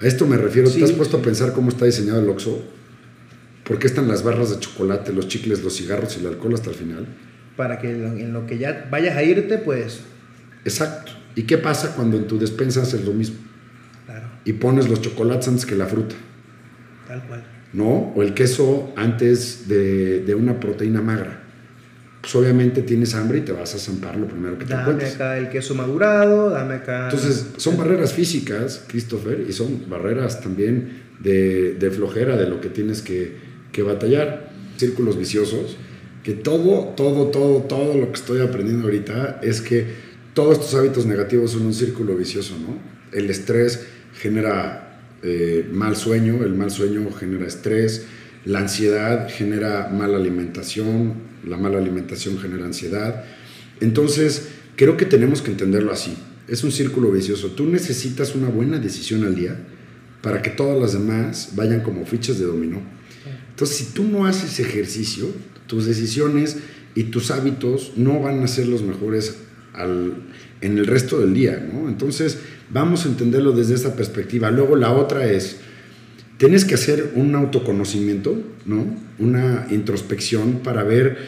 [0.00, 2.62] A esto me refiero, ¿te has puesto a pensar cómo está diseñado el Oxxo?
[3.64, 6.70] ¿Por qué están las barras de chocolate, los chicles, los cigarros y el alcohol hasta
[6.70, 7.06] el final?
[7.56, 10.00] Para que en lo que ya vayas a irte, pues...
[10.64, 11.12] Exacto.
[11.36, 13.36] ¿Y qué pasa cuando en tu despensa haces lo mismo?
[14.06, 14.28] Claro.
[14.44, 16.14] Y pones los chocolates antes que la fruta.
[17.06, 17.44] Tal cual.
[17.72, 18.12] ¿No?
[18.14, 21.44] O el queso antes de, una proteína magra.
[22.20, 25.38] Pues obviamente tienes hambre y te vas a zampar lo primero que te Dame acá
[25.38, 27.04] el queso madurado, dame acá...
[27.04, 33.00] Entonces, son barreras físicas, Christopher, y son barreras también de, flojera, de lo que tienes
[33.00, 33.36] que,
[33.72, 34.50] que batallar.
[34.76, 35.78] Círculos viciosos,
[36.22, 39.86] que todo, todo, todo, todo lo que estoy aprendiendo ahorita es que
[40.34, 42.78] todos estos hábitos negativos son un círculo vicioso, ¿no?
[43.16, 44.89] El estrés genera
[45.22, 48.06] eh, mal sueño, el mal sueño genera estrés,
[48.44, 51.14] la ansiedad genera mala alimentación,
[51.46, 53.24] la mala alimentación genera ansiedad.
[53.80, 56.16] Entonces, creo que tenemos que entenderlo así.
[56.48, 57.48] Es un círculo vicioso.
[57.48, 59.58] Tú necesitas una buena decisión al día
[60.22, 62.80] para que todas las demás vayan como fichas de dominó.
[63.50, 65.28] Entonces, si tú no haces ejercicio,
[65.66, 66.56] tus decisiones
[66.94, 69.36] y tus hábitos no van a ser los mejores
[69.76, 71.88] en el resto del día, ¿no?
[71.88, 72.38] Entonces,
[72.72, 74.50] Vamos a entenderlo desde esta perspectiva.
[74.50, 75.56] Luego la otra es,
[76.38, 78.86] tienes que hacer un autoconocimiento, ¿no?
[79.18, 81.18] Una introspección para ver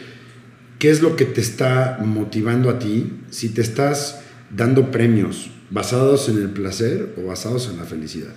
[0.79, 4.21] qué es lo que te está motivando a ti, si te estás
[4.55, 8.33] dando premios basados en el placer o basados en la felicidad.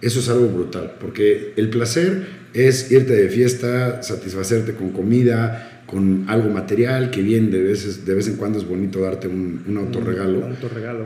[0.00, 6.24] Eso es algo brutal, porque el placer es irte de fiesta, satisfacerte con comida, con
[6.28, 9.76] algo material, que bien, de, veces, de vez en cuando es bonito darte un, un
[9.76, 10.48] autorregalo.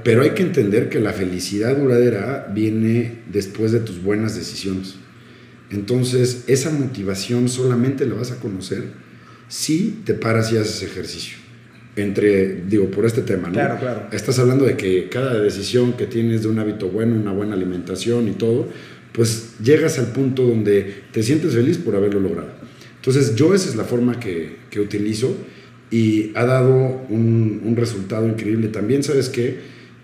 [0.05, 4.97] Pero hay que entender que la felicidad duradera viene después de tus buenas decisiones.
[5.71, 8.85] Entonces, esa motivación solamente la vas a conocer
[9.49, 11.39] si te paras y haces ejercicio.
[11.97, 13.55] Entre, digo, por este tema, ¿no?
[13.55, 14.03] Claro, claro.
[14.13, 18.29] Estás hablando de que cada decisión que tienes de un hábito bueno, una buena alimentación
[18.29, 18.69] y todo,
[19.13, 22.65] pues llegas al punto donde te sientes feliz por haberlo logrado.
[23.05, 25.37] Entonces yo esa es la forma que, que utilizo
[25.89, 28.67] y ha dado un, un, resultado increíble.
[28.67, 29.61] También, ¿sabes qué?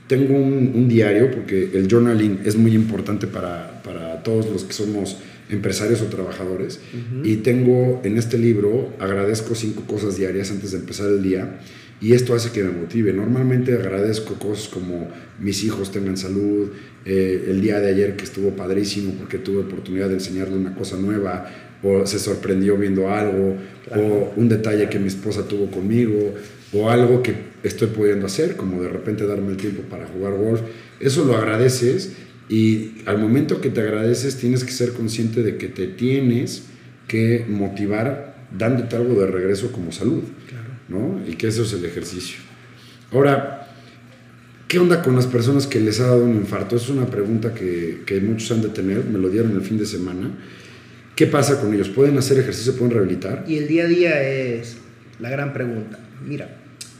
[0.06, 4.72] Tengo un, un, diario, porque el journaling es muy importante para, para todos los que
[4.72, 5.16] somos
[5.50, 6.78] empresarios o trabajadores.
[7.24, 11.58] Y tengo en este libro, agradezco cinco cosas diarias antes de empezar el día.
[12.00, 13.12] Y esto hace que me motive.
[13.12, 15.08] Normalmente agradezco cosas como
[15.40, 16.70] mis hijos tengan salud,
[17.04, 20.96] eh, el día de ayer que estuvo padrísimo porque tuve oportunidad de enseñarle una cosa
[20.96, 21.50] nueva,
[21.82, 23.56] o se sorprendió viendo algo,
[23.90, 26.34] o un detalle que mi esposa tuvo conmigo,
[26.72, 30.60] o algo que estoy pudiendo hacer, como de repente darme el tiempo para jugar golf.
[31.00, 32.12] Eso lo agradeces
[32.48, 36.64] y al momento que te agradeces tienes que ser consciente de que te tienes
[37.06, 40.22] que motivar dándote algo de regreso como salud,
[40.88, 41.20] ¿no?
[41.26, 42.38] Y que eso es el ejercicio.
[43.12, 43.68] Ahora,
[44.68, 46.76] ¿qué onda con las personas que les ha dado un infarto?
[46.76, 49.86] Es una pregunta que, que muchos han de tener, me lo dieron el fin de
[49.86, 50.30] semana.
[51.20, 51.90] ¿Qué pasa con ellos?
[51.90, 52.74] ¿Pueden hacer ejercicio?
[52.76, 53.44] ¿Pueden rehabilitar?
[53.46, 54.78] Y el día a día es
[55.18, 55.98] la gran pregunta.
[56.26, 56.48] Mira,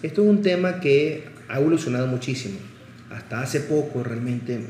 [0.03, 2.59] esto es un tema que ha evolucionado muchísimo.
[3.11, 4.61] Hasta hace poco realmente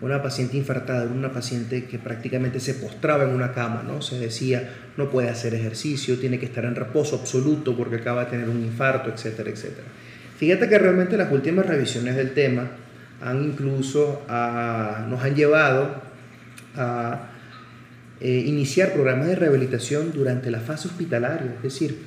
[0.00, 4.00] una paciente infartada una paciente que prácticamente se postraba en una cama, ¿no?
[4.00, 8.30] Se decía, no puede hacer ejercicio, tiene que estar en reposo absoluto porque acaba de
[8.30, 9.88] tener un infarto, etcétera, etcétera.
[10.38, 12.66] Fíjate que realmente las últimas revisiones del tema
[13.20, 16.00] han incluso ah, nos han llevado
[16.76, 17.32] a
[18.20, 21.98] eh, iniciar programas de rehabilitación durante la fase hospitalaria, es decir,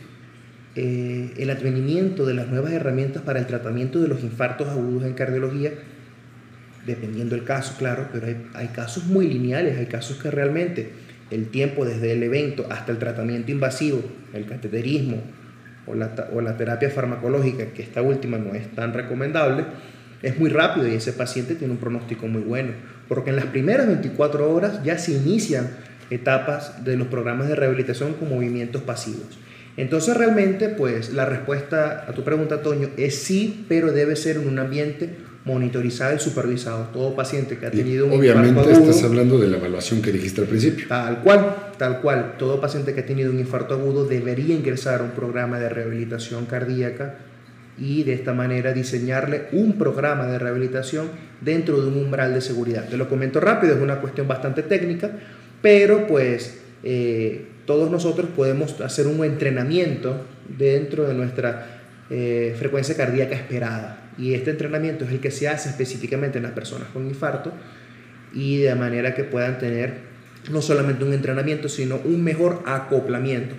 [0.75, 5.13] eh, el advenimiento de las nuevas herramientas para el tratamiento de los infartos agudos en
[5.13, 5.71] cardiología
[6.85, 10.91] dependiendo del caso, claro, pero hay, casos muy lineales, hay casos que realmente
[11.29, 14.01] el tiempo desde el evento hasta el tratamiento invasivo,
[14.33, 15.21] el cateterismo
[15.85, 19.65] o la, o la terapia farmacológica, que esta última no es tan recomendable,
[20.21, 22.71] es muy rápido y ese paciente tiene un pronóstico muy bueno,
[23.07, 25.69] porque en las primeras 24 horas ya se inician
[26.09, 29.37] etapas de los programas de rehabilitación con movimientos pasivos.
[29.77, 34.47] Entonces realmente, pues la respuesta a tu pregunta, Toño, es sí, pero debe ser en
[34.47, 35.09] un ambiente
[35.45, 36.89] monitorizado y supervisado.
[36.91, 40.11] Todo paciente que ha tenido un Obviamente infarto agudo, estás hablando de la evaluación que
[40.11, 40.85] dijiste al principio.
[40.87, 42.35] Tal cual, tal cual.
[42.37, 46.45] Todo paciente que ha tenido un infarto agudo debería ingresar a un programa de rehabilitación
[46.45, 47.15] cardíaca
[47.77, 51.07] y de esta manera diseñarle un programa de rehabilitación
[51.41, 52.89] dentro de un umbral de seguridad.
[52.89, 55.11] Te lo comento rápido, es una cuestión bastante técnica,
[55.61, 60.25] pero pues eh, todos nosotros podemos hacer un entrenamiento
[60.57, 65.69] dentro de nuestra eh, frecuencia cardíaca esperada y este entrenamiento es el que se hace
[65.69, 67.51] específicamente en las personas con infarto
[68.33, 70.09] y de manera que puedan tener
[70.51, 73.55] no solamente un entrenamiento, sino un mejor acoplamiento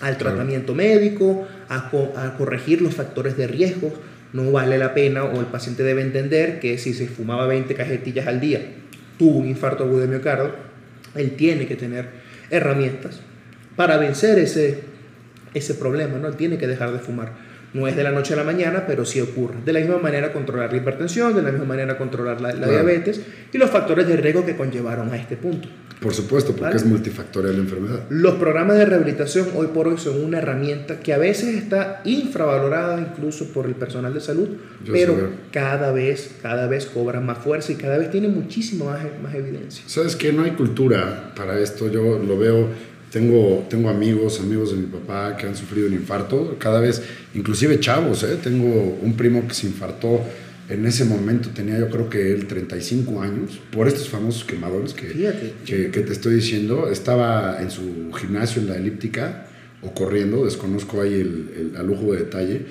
[0.00, 3.92] al tratamiento médico, a, a, corregir los factores de riesgo.
[4.32, 8.26] No vale la pena o el paciente debe entender que si se fumaba 20 cajetillas
[8.26, 8.60] al día,
[9.18, 10.52] tuvo un infarto agudo de miocardio,
[11.18, 12.08] él tiene que tener
[12.50, 13.20] herramientas
[13.76, 14.80] para vencer ese,
[15.54, 16.28] ese problema, ¿no?
[16.28, 17.32] Él tiene que dejar de fumar.
[17.74, 19.56] No es de la noche a la mañana, pero sí ocurre.
[19.64, 23.20] De la misma manera controlar la hipertensión, de la misma manera controlar la, diabetes
[23.52, 25.68] y los factores de riesgo que conllevaron a este punto.
[26.00, 28.00] Por supuesto, porque es multifactorial la enfermedad.
[28.08, 33.00] Los programas de rehabilitación hoy por hoy son una herramienta que a veces está infravalorada
[33.00, 34.48] incluso por el personal de salud,
[34.90, 39.34] pero cada vez, cada vez cobra más fuerza y cada vez tiene muchísima más, más
[39.34, 39.82] evidencia.
[39.86, 42.68] Sabes que no hay cultura para esto, yo lo veo
[43.10, 47.02] tengo, tengo amigos, amigos de mi papá que han sufrido un infarto, cada vez,
[47.34, 48.36] inclusive chavos, ¿eh?
[48.42, 50.20] tengo un primo que se infartó
[50.68, 55.08] en ese momento, tenía yo creo que él 35 años, por estos famosos quemadores que,
[55.64, 59.46] que, que, te estoy diciendo, estaba en su gimnasio en la elíptica
[59.82, 62.66] o corriendo, desconozco ahí el, el, lujo de detalle,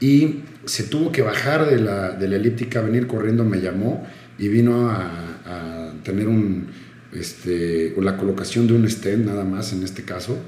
[0.00, 4.06] y se tuvo que bajar de la, de la elíptica, venir corriendo, me llamó
[4.38, 5.10] y vino a,
[5.44, 6.68] a tener un
[7.14, 10.38] este, o la colocación de un stent nada más en este caso.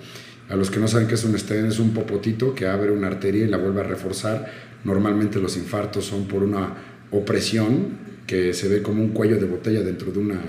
[0.48, 3.08] A los que no saben qué es un stent, es un popotito que abre una
[3.08, 4.50] arteria y la vuelve a reforzar.
[4.84, 6.74] Normalmente los infartos son por una
[7.10, 10.40] opresión que se ve como un cuello de botella dentro de una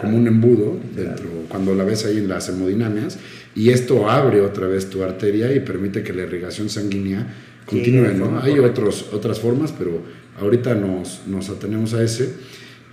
[0.00, 3.18] como un embudo dentro cuando la ves ahí en las hemodinamias
[3.54, 7.32] y esto abre otra vez tu arteria y permite que la irrigación sanguínea
[7.66, 8.40] continúe ¿no?
[8.40, 10.02] hay otros, otras formas pero
[10.40, 12.34] ahorita nos, nos atenemos a ese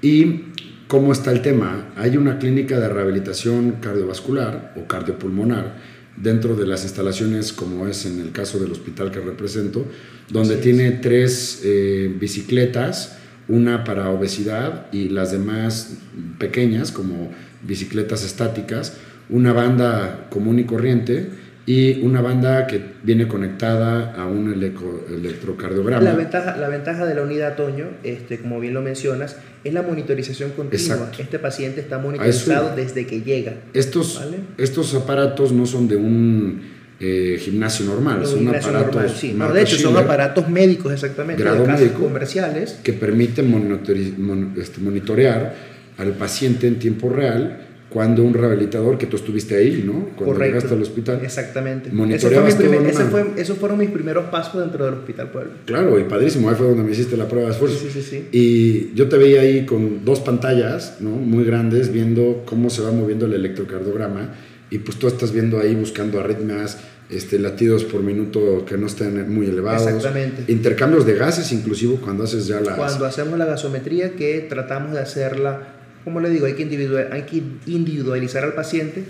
[0.04, 0.43] y
[0.88, 1.89] ¿Cómo está el tema?
[1.97, 5.76] Hay una clínica de rehabilitación cardiovascular o cardiopulmonar
[6.17, 9.86] dentro de las instalaciones, como es en el caso del hospital que represento,
[10.30, 15.97] donde tiene tres eh, bicicletas, una para obesidad y las demás
[16.38, 18.97] pequeñas, como bicicletas estáticas,
[19.30, 21.30] una banda común y corriente
[21.65, 26.01] y una banda que viene conectada a un electrocardiograma.
[26.01, 29.82] La ventaja, la ventaja de la unidad Toño, este, como bien lo mencionas, es la
[29.82, 31.12] monitorización continua.
[31.17, 33.56] Este paciente está monitorizado desde que llega.
[33.73, 34.21] Estos,
[34.58, 36.62] estos aparatos no son de un
[37.00, 39.12] eh, gimnasio normal, son aparatos.
[39.12, 39.37] sí.
[39.54, 42.79] de hecho, son aparatos médicos exactamente, grado médico, comerciales.
[42.83, 43.79] Que permiten
[44.58, 45.56] este, monitorear
[45.98, 47.67] al paciente en tiempo real
[47.98, 50.10] cuando un rehabilitador, que tú estuviste ahí, ¿no?
[50.15, 51.19] Cuando llegaste al hospital.
[51.23, 51.89] Exactamente.
[51.91, 52.67] Monitoreabas fue
[53.10, 55.54] fue, esos fueron mis primeros pasos dentro del Hospital Pueblo.
[55.65, 56.48] Claro, y padrísimo.
[56.48, 57.79] Ahí fue donde me hiciste la prueba de esfuerzo.
[57.79, 61.10] Sí, sí, sí, Y yo te veía ahí con dos pantallas, ¿no?
[61.10, 64.35] Muy grandes, viendo cómo se va moviendo el electrocardiograma.
[64.69, 66.77] Y pues tú estás viendo ahí, buscando arritmias,
[67.10, 69.87] este, latidos por minuto que no estén muy elevados.
[69.87, 70.52] Exactamente.
[70.52, 72.75] Intercambios de gases, inclusive cuando haces ya la...
[72.75, 75.77] Cuando hacemos la gasometría, que tratamos de hacerla,
[76.08, 79.03] como le digo, hay que, individual, hay que individualizar al paciente,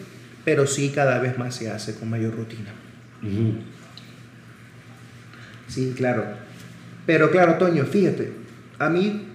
[0.44, 2.72] pero sí cada vez más se hace con mayor rutina.
[5.68, 6.24] Sí, claro.
[7.06, 8.32] Pero claro, Toño, fíjate,
[8.80, 9.28] a mí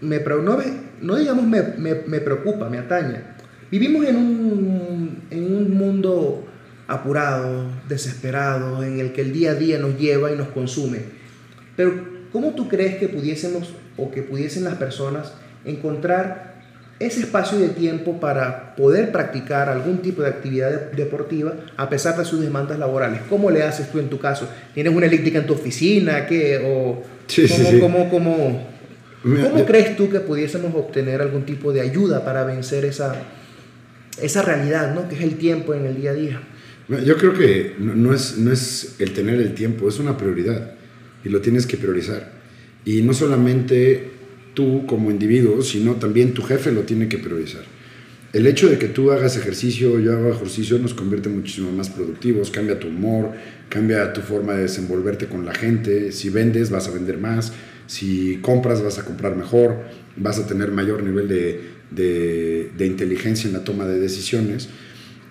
[0.00, 0.58] me, no,
[1.02, 3.36] no digamos me, me, me preocupa, me ataña.
[3.70, 6.48] Vivimos en un, en un mundo
[6.88, 11.00] apurado, desesperado, en el que el día a día nos lleva y nos consume.
[11.76, 11.92] Pero
[12.32, 15.34] ¿cómo tú crees que pudiésemos o que pudiesen las personas
[15.66, 16.50] encontrar
[17.00, 22.26] ese espacio de tiempo para poder practicar algún tipo de actividad deportiva a pesar de
[22.26, 23.22] sus demandas laborales?
[23.28, 24.48] ¿Cómo le haces tú en tu caso?
[24.74, 26.26] ¿Tienes una elíptica en tu oficina?
[26.26, 26.60] ¿Qué?
[26.62, 27.02] ¿O
[27.80, 28.68] cómo, cómo,
[29.22, 33.14] cómo crees tú que pudiésemos obtener algún tipo de ayuda para vencer esa,
[34.20, 35.08] esa realidad, ¿no?
[35.08, 36.40] que es el tiempo en el día a día?
[37.04, 40.72] Yo creo que no es, no es el tener el tiempo, es una prioridad
[41.24, 42.32] y lo tienes que priorizar.
[42.84, 44.19] Y no solamente
[44.54, 47.62] tú como individuo, sino también tu jefe lo tiene que priorizar.
[48.32, 52.50] El hecho de que tú hagas ejercicio, yo hago ejercicio, nos convierte muchísimo más productivos,
[52.50, 53.32] cambia tu humor,
[53.68, 56.12] cambia tu forma de desenvolverte con la gente.
[56.12, 57.52] Si vendes, vas a vender más.
[57.88, 59.78] Si compras, vas a comprar mejor.
[60.16, 64.68] Vas a tener mayor nivel de, de, de inteligencia en la toma de decisiones.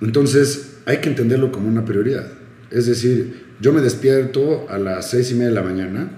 [0.02, 2.30] Entonces, hay que entenderlo como una prioridad.
[2.70, 6.12] Es decir, yo me despierto a las seis y media de la mañana,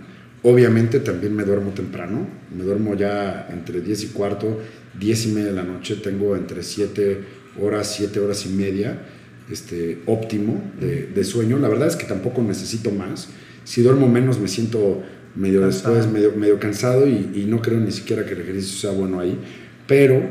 [0.43, 4.59] obviamente también me duermo temprano, me duermo ya entre 10 y cuarto,
[4.99, 7.19] 10 y media de la noche, tengo entre 7
[7.59, 8.99] horas, 7 horas y media
[9.51, 11.57] este, óptimo de, sueño.
[11.59, 13.29] La verdad es que tampoco necesito más.
[13.63, 15.03] Si duermo menos me siento
[15.35, 18.91] medio después, medio, medio cansado y, y, no creo ni siquiera que el ejercicio sea
[18.91, 19.37] bueno ahí.
[19.87, 20.21] Pero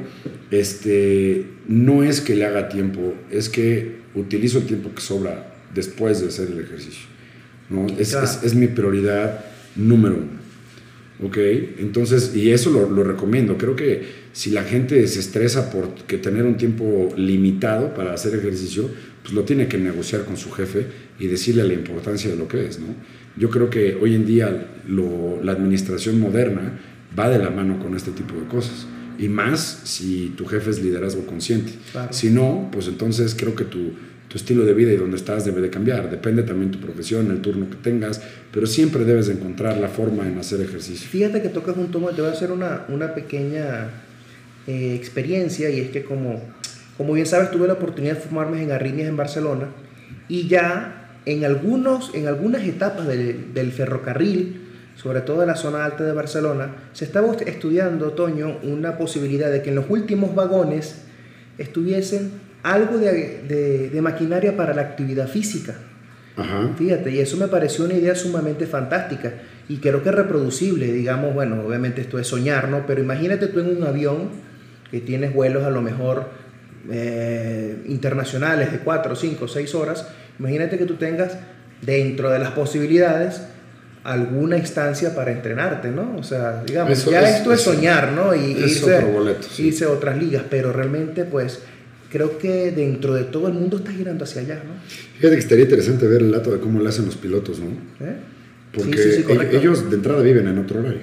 [0.50, 6.20] este, no es que le haga tiempo, es que utilizo el tiempo que sobra después
[6.20, 7.06] de hacer el ejercicio.
[7.68, 7.86] ¿no?
[7.98, 9.44] Es, es, mi prioridad
[9.80, 10.40] número uno.
[11.22, 11.36] ¿Ok?
[11.78, 13.58] Entonces, y eso lo, lo, recomiendo.
[13.58, 14.02] Creo que
[14.32, 18.88] si la gente se estresa por que tener un tiempo limitado para hacer ejercicio,
[19.22, 20.86] pues lo tiene que negociar con su jefe
[21.18, 22.78] y decirle la importancia de lo que es.
[22.78, 22.86] ¿no?
[23.36, 26.80] Yo creo que hoy en día lo, la administración moderna
[27.18, 28.86] va de la mano con este tipo de cosas.
[29.18, 31.72] Y más si tu jefe es liderazgo consciente.
[32.10, 33.92] Si no, pues entonces creo que tu,
[34.30, 36.08] tu estilo de vida y donde estás debe de cambiar.
[36.08, 38.22] Depende también tu profesión, el turno que tengas,
[38.52, 41.08] pero siempre debes de encontrar la forma en hacer ejercicio.
[41.08, 43.90] Fíjate que tocas un tomo, te voy a hacer una, una pequeña
[44.68, 46.40] eh, experiencia y es que como,
[46.96, 49.66] como bien sabes tuve la oportunidad de formarme en Arriñas en Barcelona
[50.28, 54.60] y ya en, algunos, en algunas etapas del, del ferrocarril
[54.94, 59.62] sobre todo en la zona alta de Barcelona, se estaba estudiando, otoño, una posibilidad de
[59.62, 60.96] que en los últimos vagones
[61.56, 62.32] estuviesen
[62.62, 65.74] algo de, maquinaria para la actividad física.
[66.78, 69.34] Fíjate, y eso me pareció una idea sumamente fantástica
[69.68, 72.86] y creo que es reproducible, digamos, bueno, obviamente esto es soñar, ¿no?
[72.86, 74.30] Pero imagínate tú en un avión
[74.90, 76.30] que tienes vuelos a lo mejor
[76.90, 80.08] eh, internacionales de 4, 5, 6 horas,
[80.38, 81.36] imagínate que tú tengas
[81.82, 83.42] dentro de las posibilidades
[84.02, 86.16] alguna instancia para entrenarte, ¿no?
[86.16, 88.34] O sea, digamos, ya esto es soñar, ¿no?
[88.34, 91.62] Y irse, boleto, irse a otras ligas, pero realmente, pues,
[92.10, 94.72] creo que dentro de todo el mundo está girando hacia allá, ¿no?
[95.16, 97.66] Fíjate que estaría interesante ver el dato de cómo lo hacen los pilotos, ¿no?
[98.06, 98.16] ¿Eh?
[98.72, 101.02] Porque ellos de entrada viven en otro horario.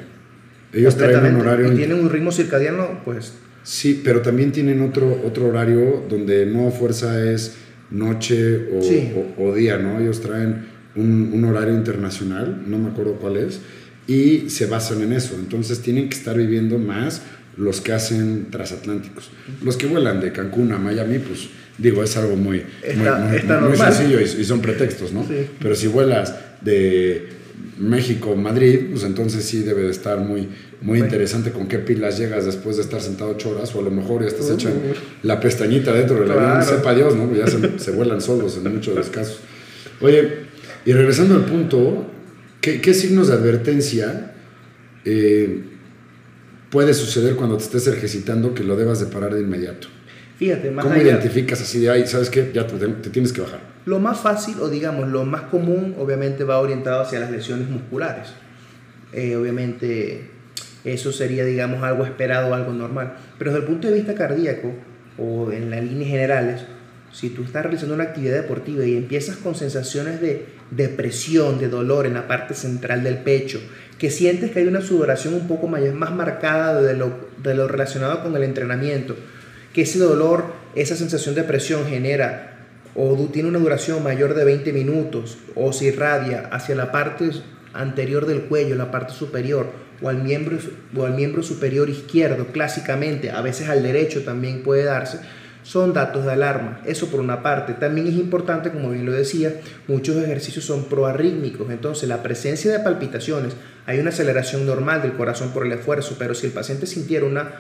[0.74, 1.74] Ellos traen un horario...
[1.74, 3.34] Y tienen un ritmo circadiano, pues...
[3.64, 7.56] Sí, pero también tienen otro, otro horario donde no fuerza es
[7.90, 10.00] noche o, o día, ¿no?
[10.00, 13.60] Ellos traen un, horario internacional, no me acuerdo cuál es,
[14.08, 15.36] y se basan en eso.
[15.36, 17.22] Entonces tienen que estar viviendo más
[17.58, 19.30] los que hacen transatlánticos.
[19.64, 22.64] Los que vuelan de Cancún a Miami, pues digo, es algo muy,
[22.96, 25.26] muy, sencillo y, son pretextos, ¿no?
[25.60, 27.30] Pero si vuelas de
[27.80, 30.48] México, Madrid, pues entonces sí debe de estar muy,
[30.82, 33.92] muy interesante con qué pilas llegas después de estar sentado ocho horas o a lo
[33.92, 34.70] mejor ya estás hecho
[35.24, 37.34] la pestañita dentro del avión, sepa Dios, ¿no?
[37.36, 39.40] Ya se, se vuelan solos en muchos de los casos.
[40.00, 40.48] Oye,
[40.86, 42.06] y regresando al punto,
[42.62, 44.34] ¿qué, signos de advertencia
[45.06, 45.64] eh,
[46.70, 49.88] puede suceder cuando te estés ejercitando que lo debas de parar de inmediato?
[50.38, 52.52] Fíjate, más ¿Cómo identificas así de ahí, sabes qué?
[52.54, 53.60] Ya te, tienes que bajar.
[53.86, 58.28] Lo más fácil, o digamos, lo más común, obviamente va orientado hacia las lesiones musculares.
[59.14, 60.30] Eh, obviamente,
[60.84, 63.16] eso sería, digamos, algo esperado, algo normal.
[63.40, 64.74] Pero desde el punto de vista cardíaco,
[65.18, 66.62] o en las líneas generales,
[67.12, 72.06] si tú estás realizando una actividad deportiva y empiezas con sensaciones de depresión, de dolor
[72.06, 73.60] en la parte central del pecho,
[73.98, 77.68] que sientes que hay una sudoración un poco más, más marcada de lo, de lo
[77.68, 79.16] relacionado con el entrenamiento,
[79.74, 80.46] que ese dolor,
[80.76, 82.58] esa sensación de presión genera
[82.96, 87.30] o tiene una duración mayor de 20 minutos, o se irradia hacia la parte
[87.74, 89.68] anterior del cuello, la parte superior,
[90.02, 90.58] o al miembro,
[90.96, 95.20] o al miembro superior izquierdo, clásicamente, a veces al derecho también puede darse,
[95.68, 96.80] son datos de alarma.
[96.86, 97.74] Eso por una parte.
[97.74, 99.54] También es importante, como bien lo decía,
[99.90, 101.70] muchos ejercicios son proarrítmicos.
[101.70, 103.54] Entonces, la presencia de palpitaciones,
[103.86, 107.52] hay una aceleración normal del corazón por el esfuerzo, pero si el paciente sintiera una,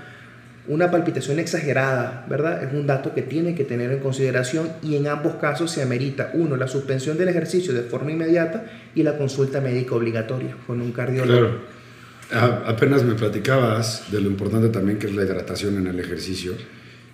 [0.70, 2.64] una palpitación exagerada, ¿verdad?
[2.64, 6.32] Es un dato que tiene que tener en consideración y en ambos casos se amerita,
[6.34, 10.94] uno, la suspensión del ejercicio de forma inmediata y la consulta médica obligatoria con un
[10.94, 11.60] cardiólogo.
[12.30, 12.64] Claro.
[12.68, 16.54] apenas me platicabas de lo importante también que es la hidratación en el ejercicio.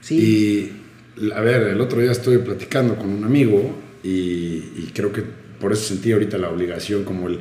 [0.01, 0.19] Sí.
[0.19, 0.82] Y
[1.33, 5.23] a ver, el otro día estoy platicando con un amigo y, creo que
[5.59, 7.39] por eso sentí ahorita la obligación como el,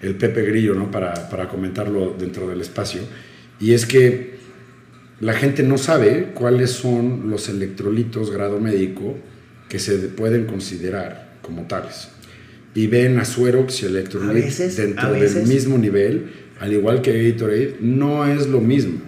[0.00, 0.90] el Pepe Grillo, ¿no?
[0.90, 3.02] Para, para, comentarlo dentro del espacio.
[3.60, 4.38] Y es que
[5.20, 9.18] la gente no sabe cuáles son los electrolitos grado médico
[9.68, 12.08] que se pueden considerar como tales.
[12.74, 18.26] Y ven a Suerox y Electrolit dentro del mismo nivel, al igual que Gatorade, no
[18.26, 19.00] es lo mismo.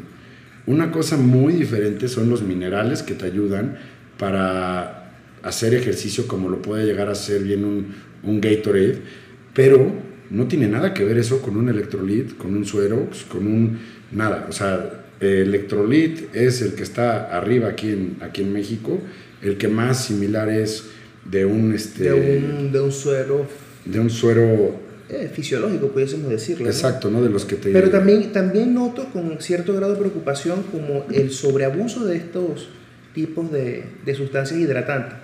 [0.67, 3.79] Una cosa muy diferente son los minerales que te ayudan
[4.21, 5.11] para
[5.43, 8.99] hacer ejercicio como lo puede llegar a ser bien un, un Gatorade,
[9.55, 9.91] pero
[10.29, 13.79] no tiene nada que ver eso con un electrolit, con un suerox, con un
[14.13, 14.47] nada.
[14.49, 19.01] O sea, el electrolit es el que está arriba aquí en, aquí en México,
[19.43, 20.85] el que más similar es
[21.25, 21.75] de un...
[21.75, 23.47] Este, de, un de un suero...
[23.87, 26.67] De un suero eh, fisiológico, pudiésemos decirlo.
[26.67, 27.23] Exacto, ¿no?
[27.23, 27.73] De los que te...
[27.73, 32.69] Pero también, también noto con cierto grado de preocupación como el sobreabuso de estos
[33.15, 35.15] tipos de, de sustancias hidratantes.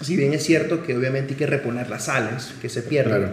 [0.00, 3.30] Si bien es cierto que obviamente hay que reponer las sales que se pierden,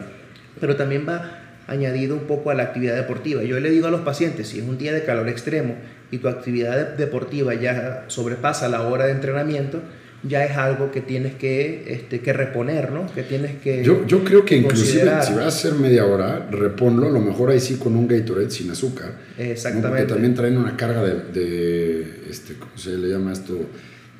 [0.59, 3.43] pero también va añadido un poco a la actividad deportiva.
[3.43, 5.75] Yo le digo a los pacientes, si es un día de calor extremo
[6.11, 9.81] y tu actividad deportiva ya sobrepasa la hora de entrenamiento,
[10.23, 13.11] ya es algo que tienes que, este, que reponer, ¿no?
[13.13, 17.07] Que tienes que Yo, yo creo que inclusive si vas a hacer media hora, reponlo,
[17.07, 19.13] a lo mejor ahí sí con un Gatorade sin azúcar.
[19.37, 19.89] Exactamente.
[19.89, 23.57] Porque también traen una carga de, de, este, ¿cómo se le llama esto?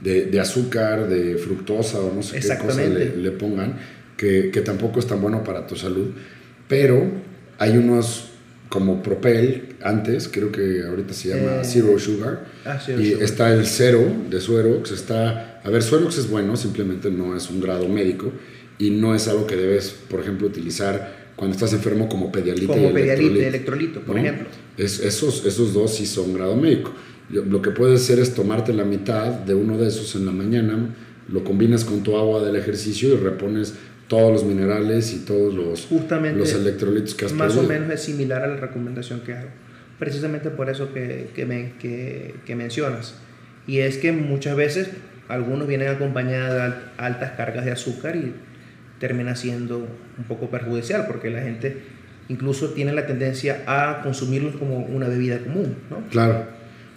[0.02, 3.76] De, de azúcar, de fructosa o no sé qué cosa le, le pongan,
[4.18, 6.10] que, que, tampoco es tan bueno para tu salud.
[6.68, 7.06] Pero
[7.60, 8.31] hay unos
[8.72, 12.46] como Propel antes, creo que ahorita se llama eh, Zero Sugar.
[12.64, 15.60] Ah, y está el cero de Suerox, está...
[15.62, 18.32] A ver, Suerox es bueno, simplemente no es un grado médico
[18.78, 22.94] y no es algo que debes, por ejemplo, utilizar cuando estás enfermo como pedialite como
[22.94, 24.48] pedialite electrolito, por ejemplo.
[24.78, 26.94] Es, esos, esos dos sí son grado médico.
[27.30, 30.96] Lo que puedes hacer es tomarte la mitad de uno de esos en la mañana,
[31.28, 33.74] lo combinas con tu agua del ejercicio y repones
[34.12, 38.44] todos los minerales y todos los, los electrolitos que has Más o menos es similar
[38.44, 39.48] a la recomendación que hago.
[40.00, 43.16] Precisamente por eso que, que, me, que, que mencionas.
[43.68, 44.90] Y es que muchas veces
[45.30, 48.34] algunos vienen acompañados de altas cargas de azúcar y
[49.00, 51.78] termina siendo un poco perjudicial porque la gente
[52.28, 55.78] incluso tiene la tendencia a consumirlos como una bebida común.
[55.90, 56.06] ¿no?
[56.10, 56.48] Claro.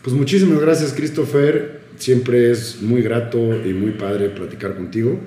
[0.02, 1.82] Pues muchísimas gracias Christopher.
[1.96, 5.20] Siempre es muy grato y muy padre platicar contigo.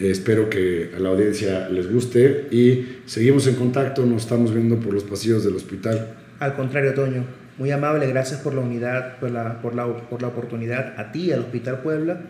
[0.00, 4.94] Espero que a la audiencia les guste y seguimos en contacto, nos estamos viendo por
[4.94, 6.14] los pasillos del hospital.
[6.38, 7.24] Al contrario, Toño,
[7.58, 11.30] muy amable, gracias por la unidad, por la, por la, por la oportunidad a ti,
[11.32, 12.22] al Hospital Puebla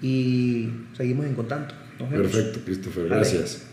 [0.00, 1.74] y seguimos en contacto.
[2.10, 3.66] Perfecto, Christopher, gracias.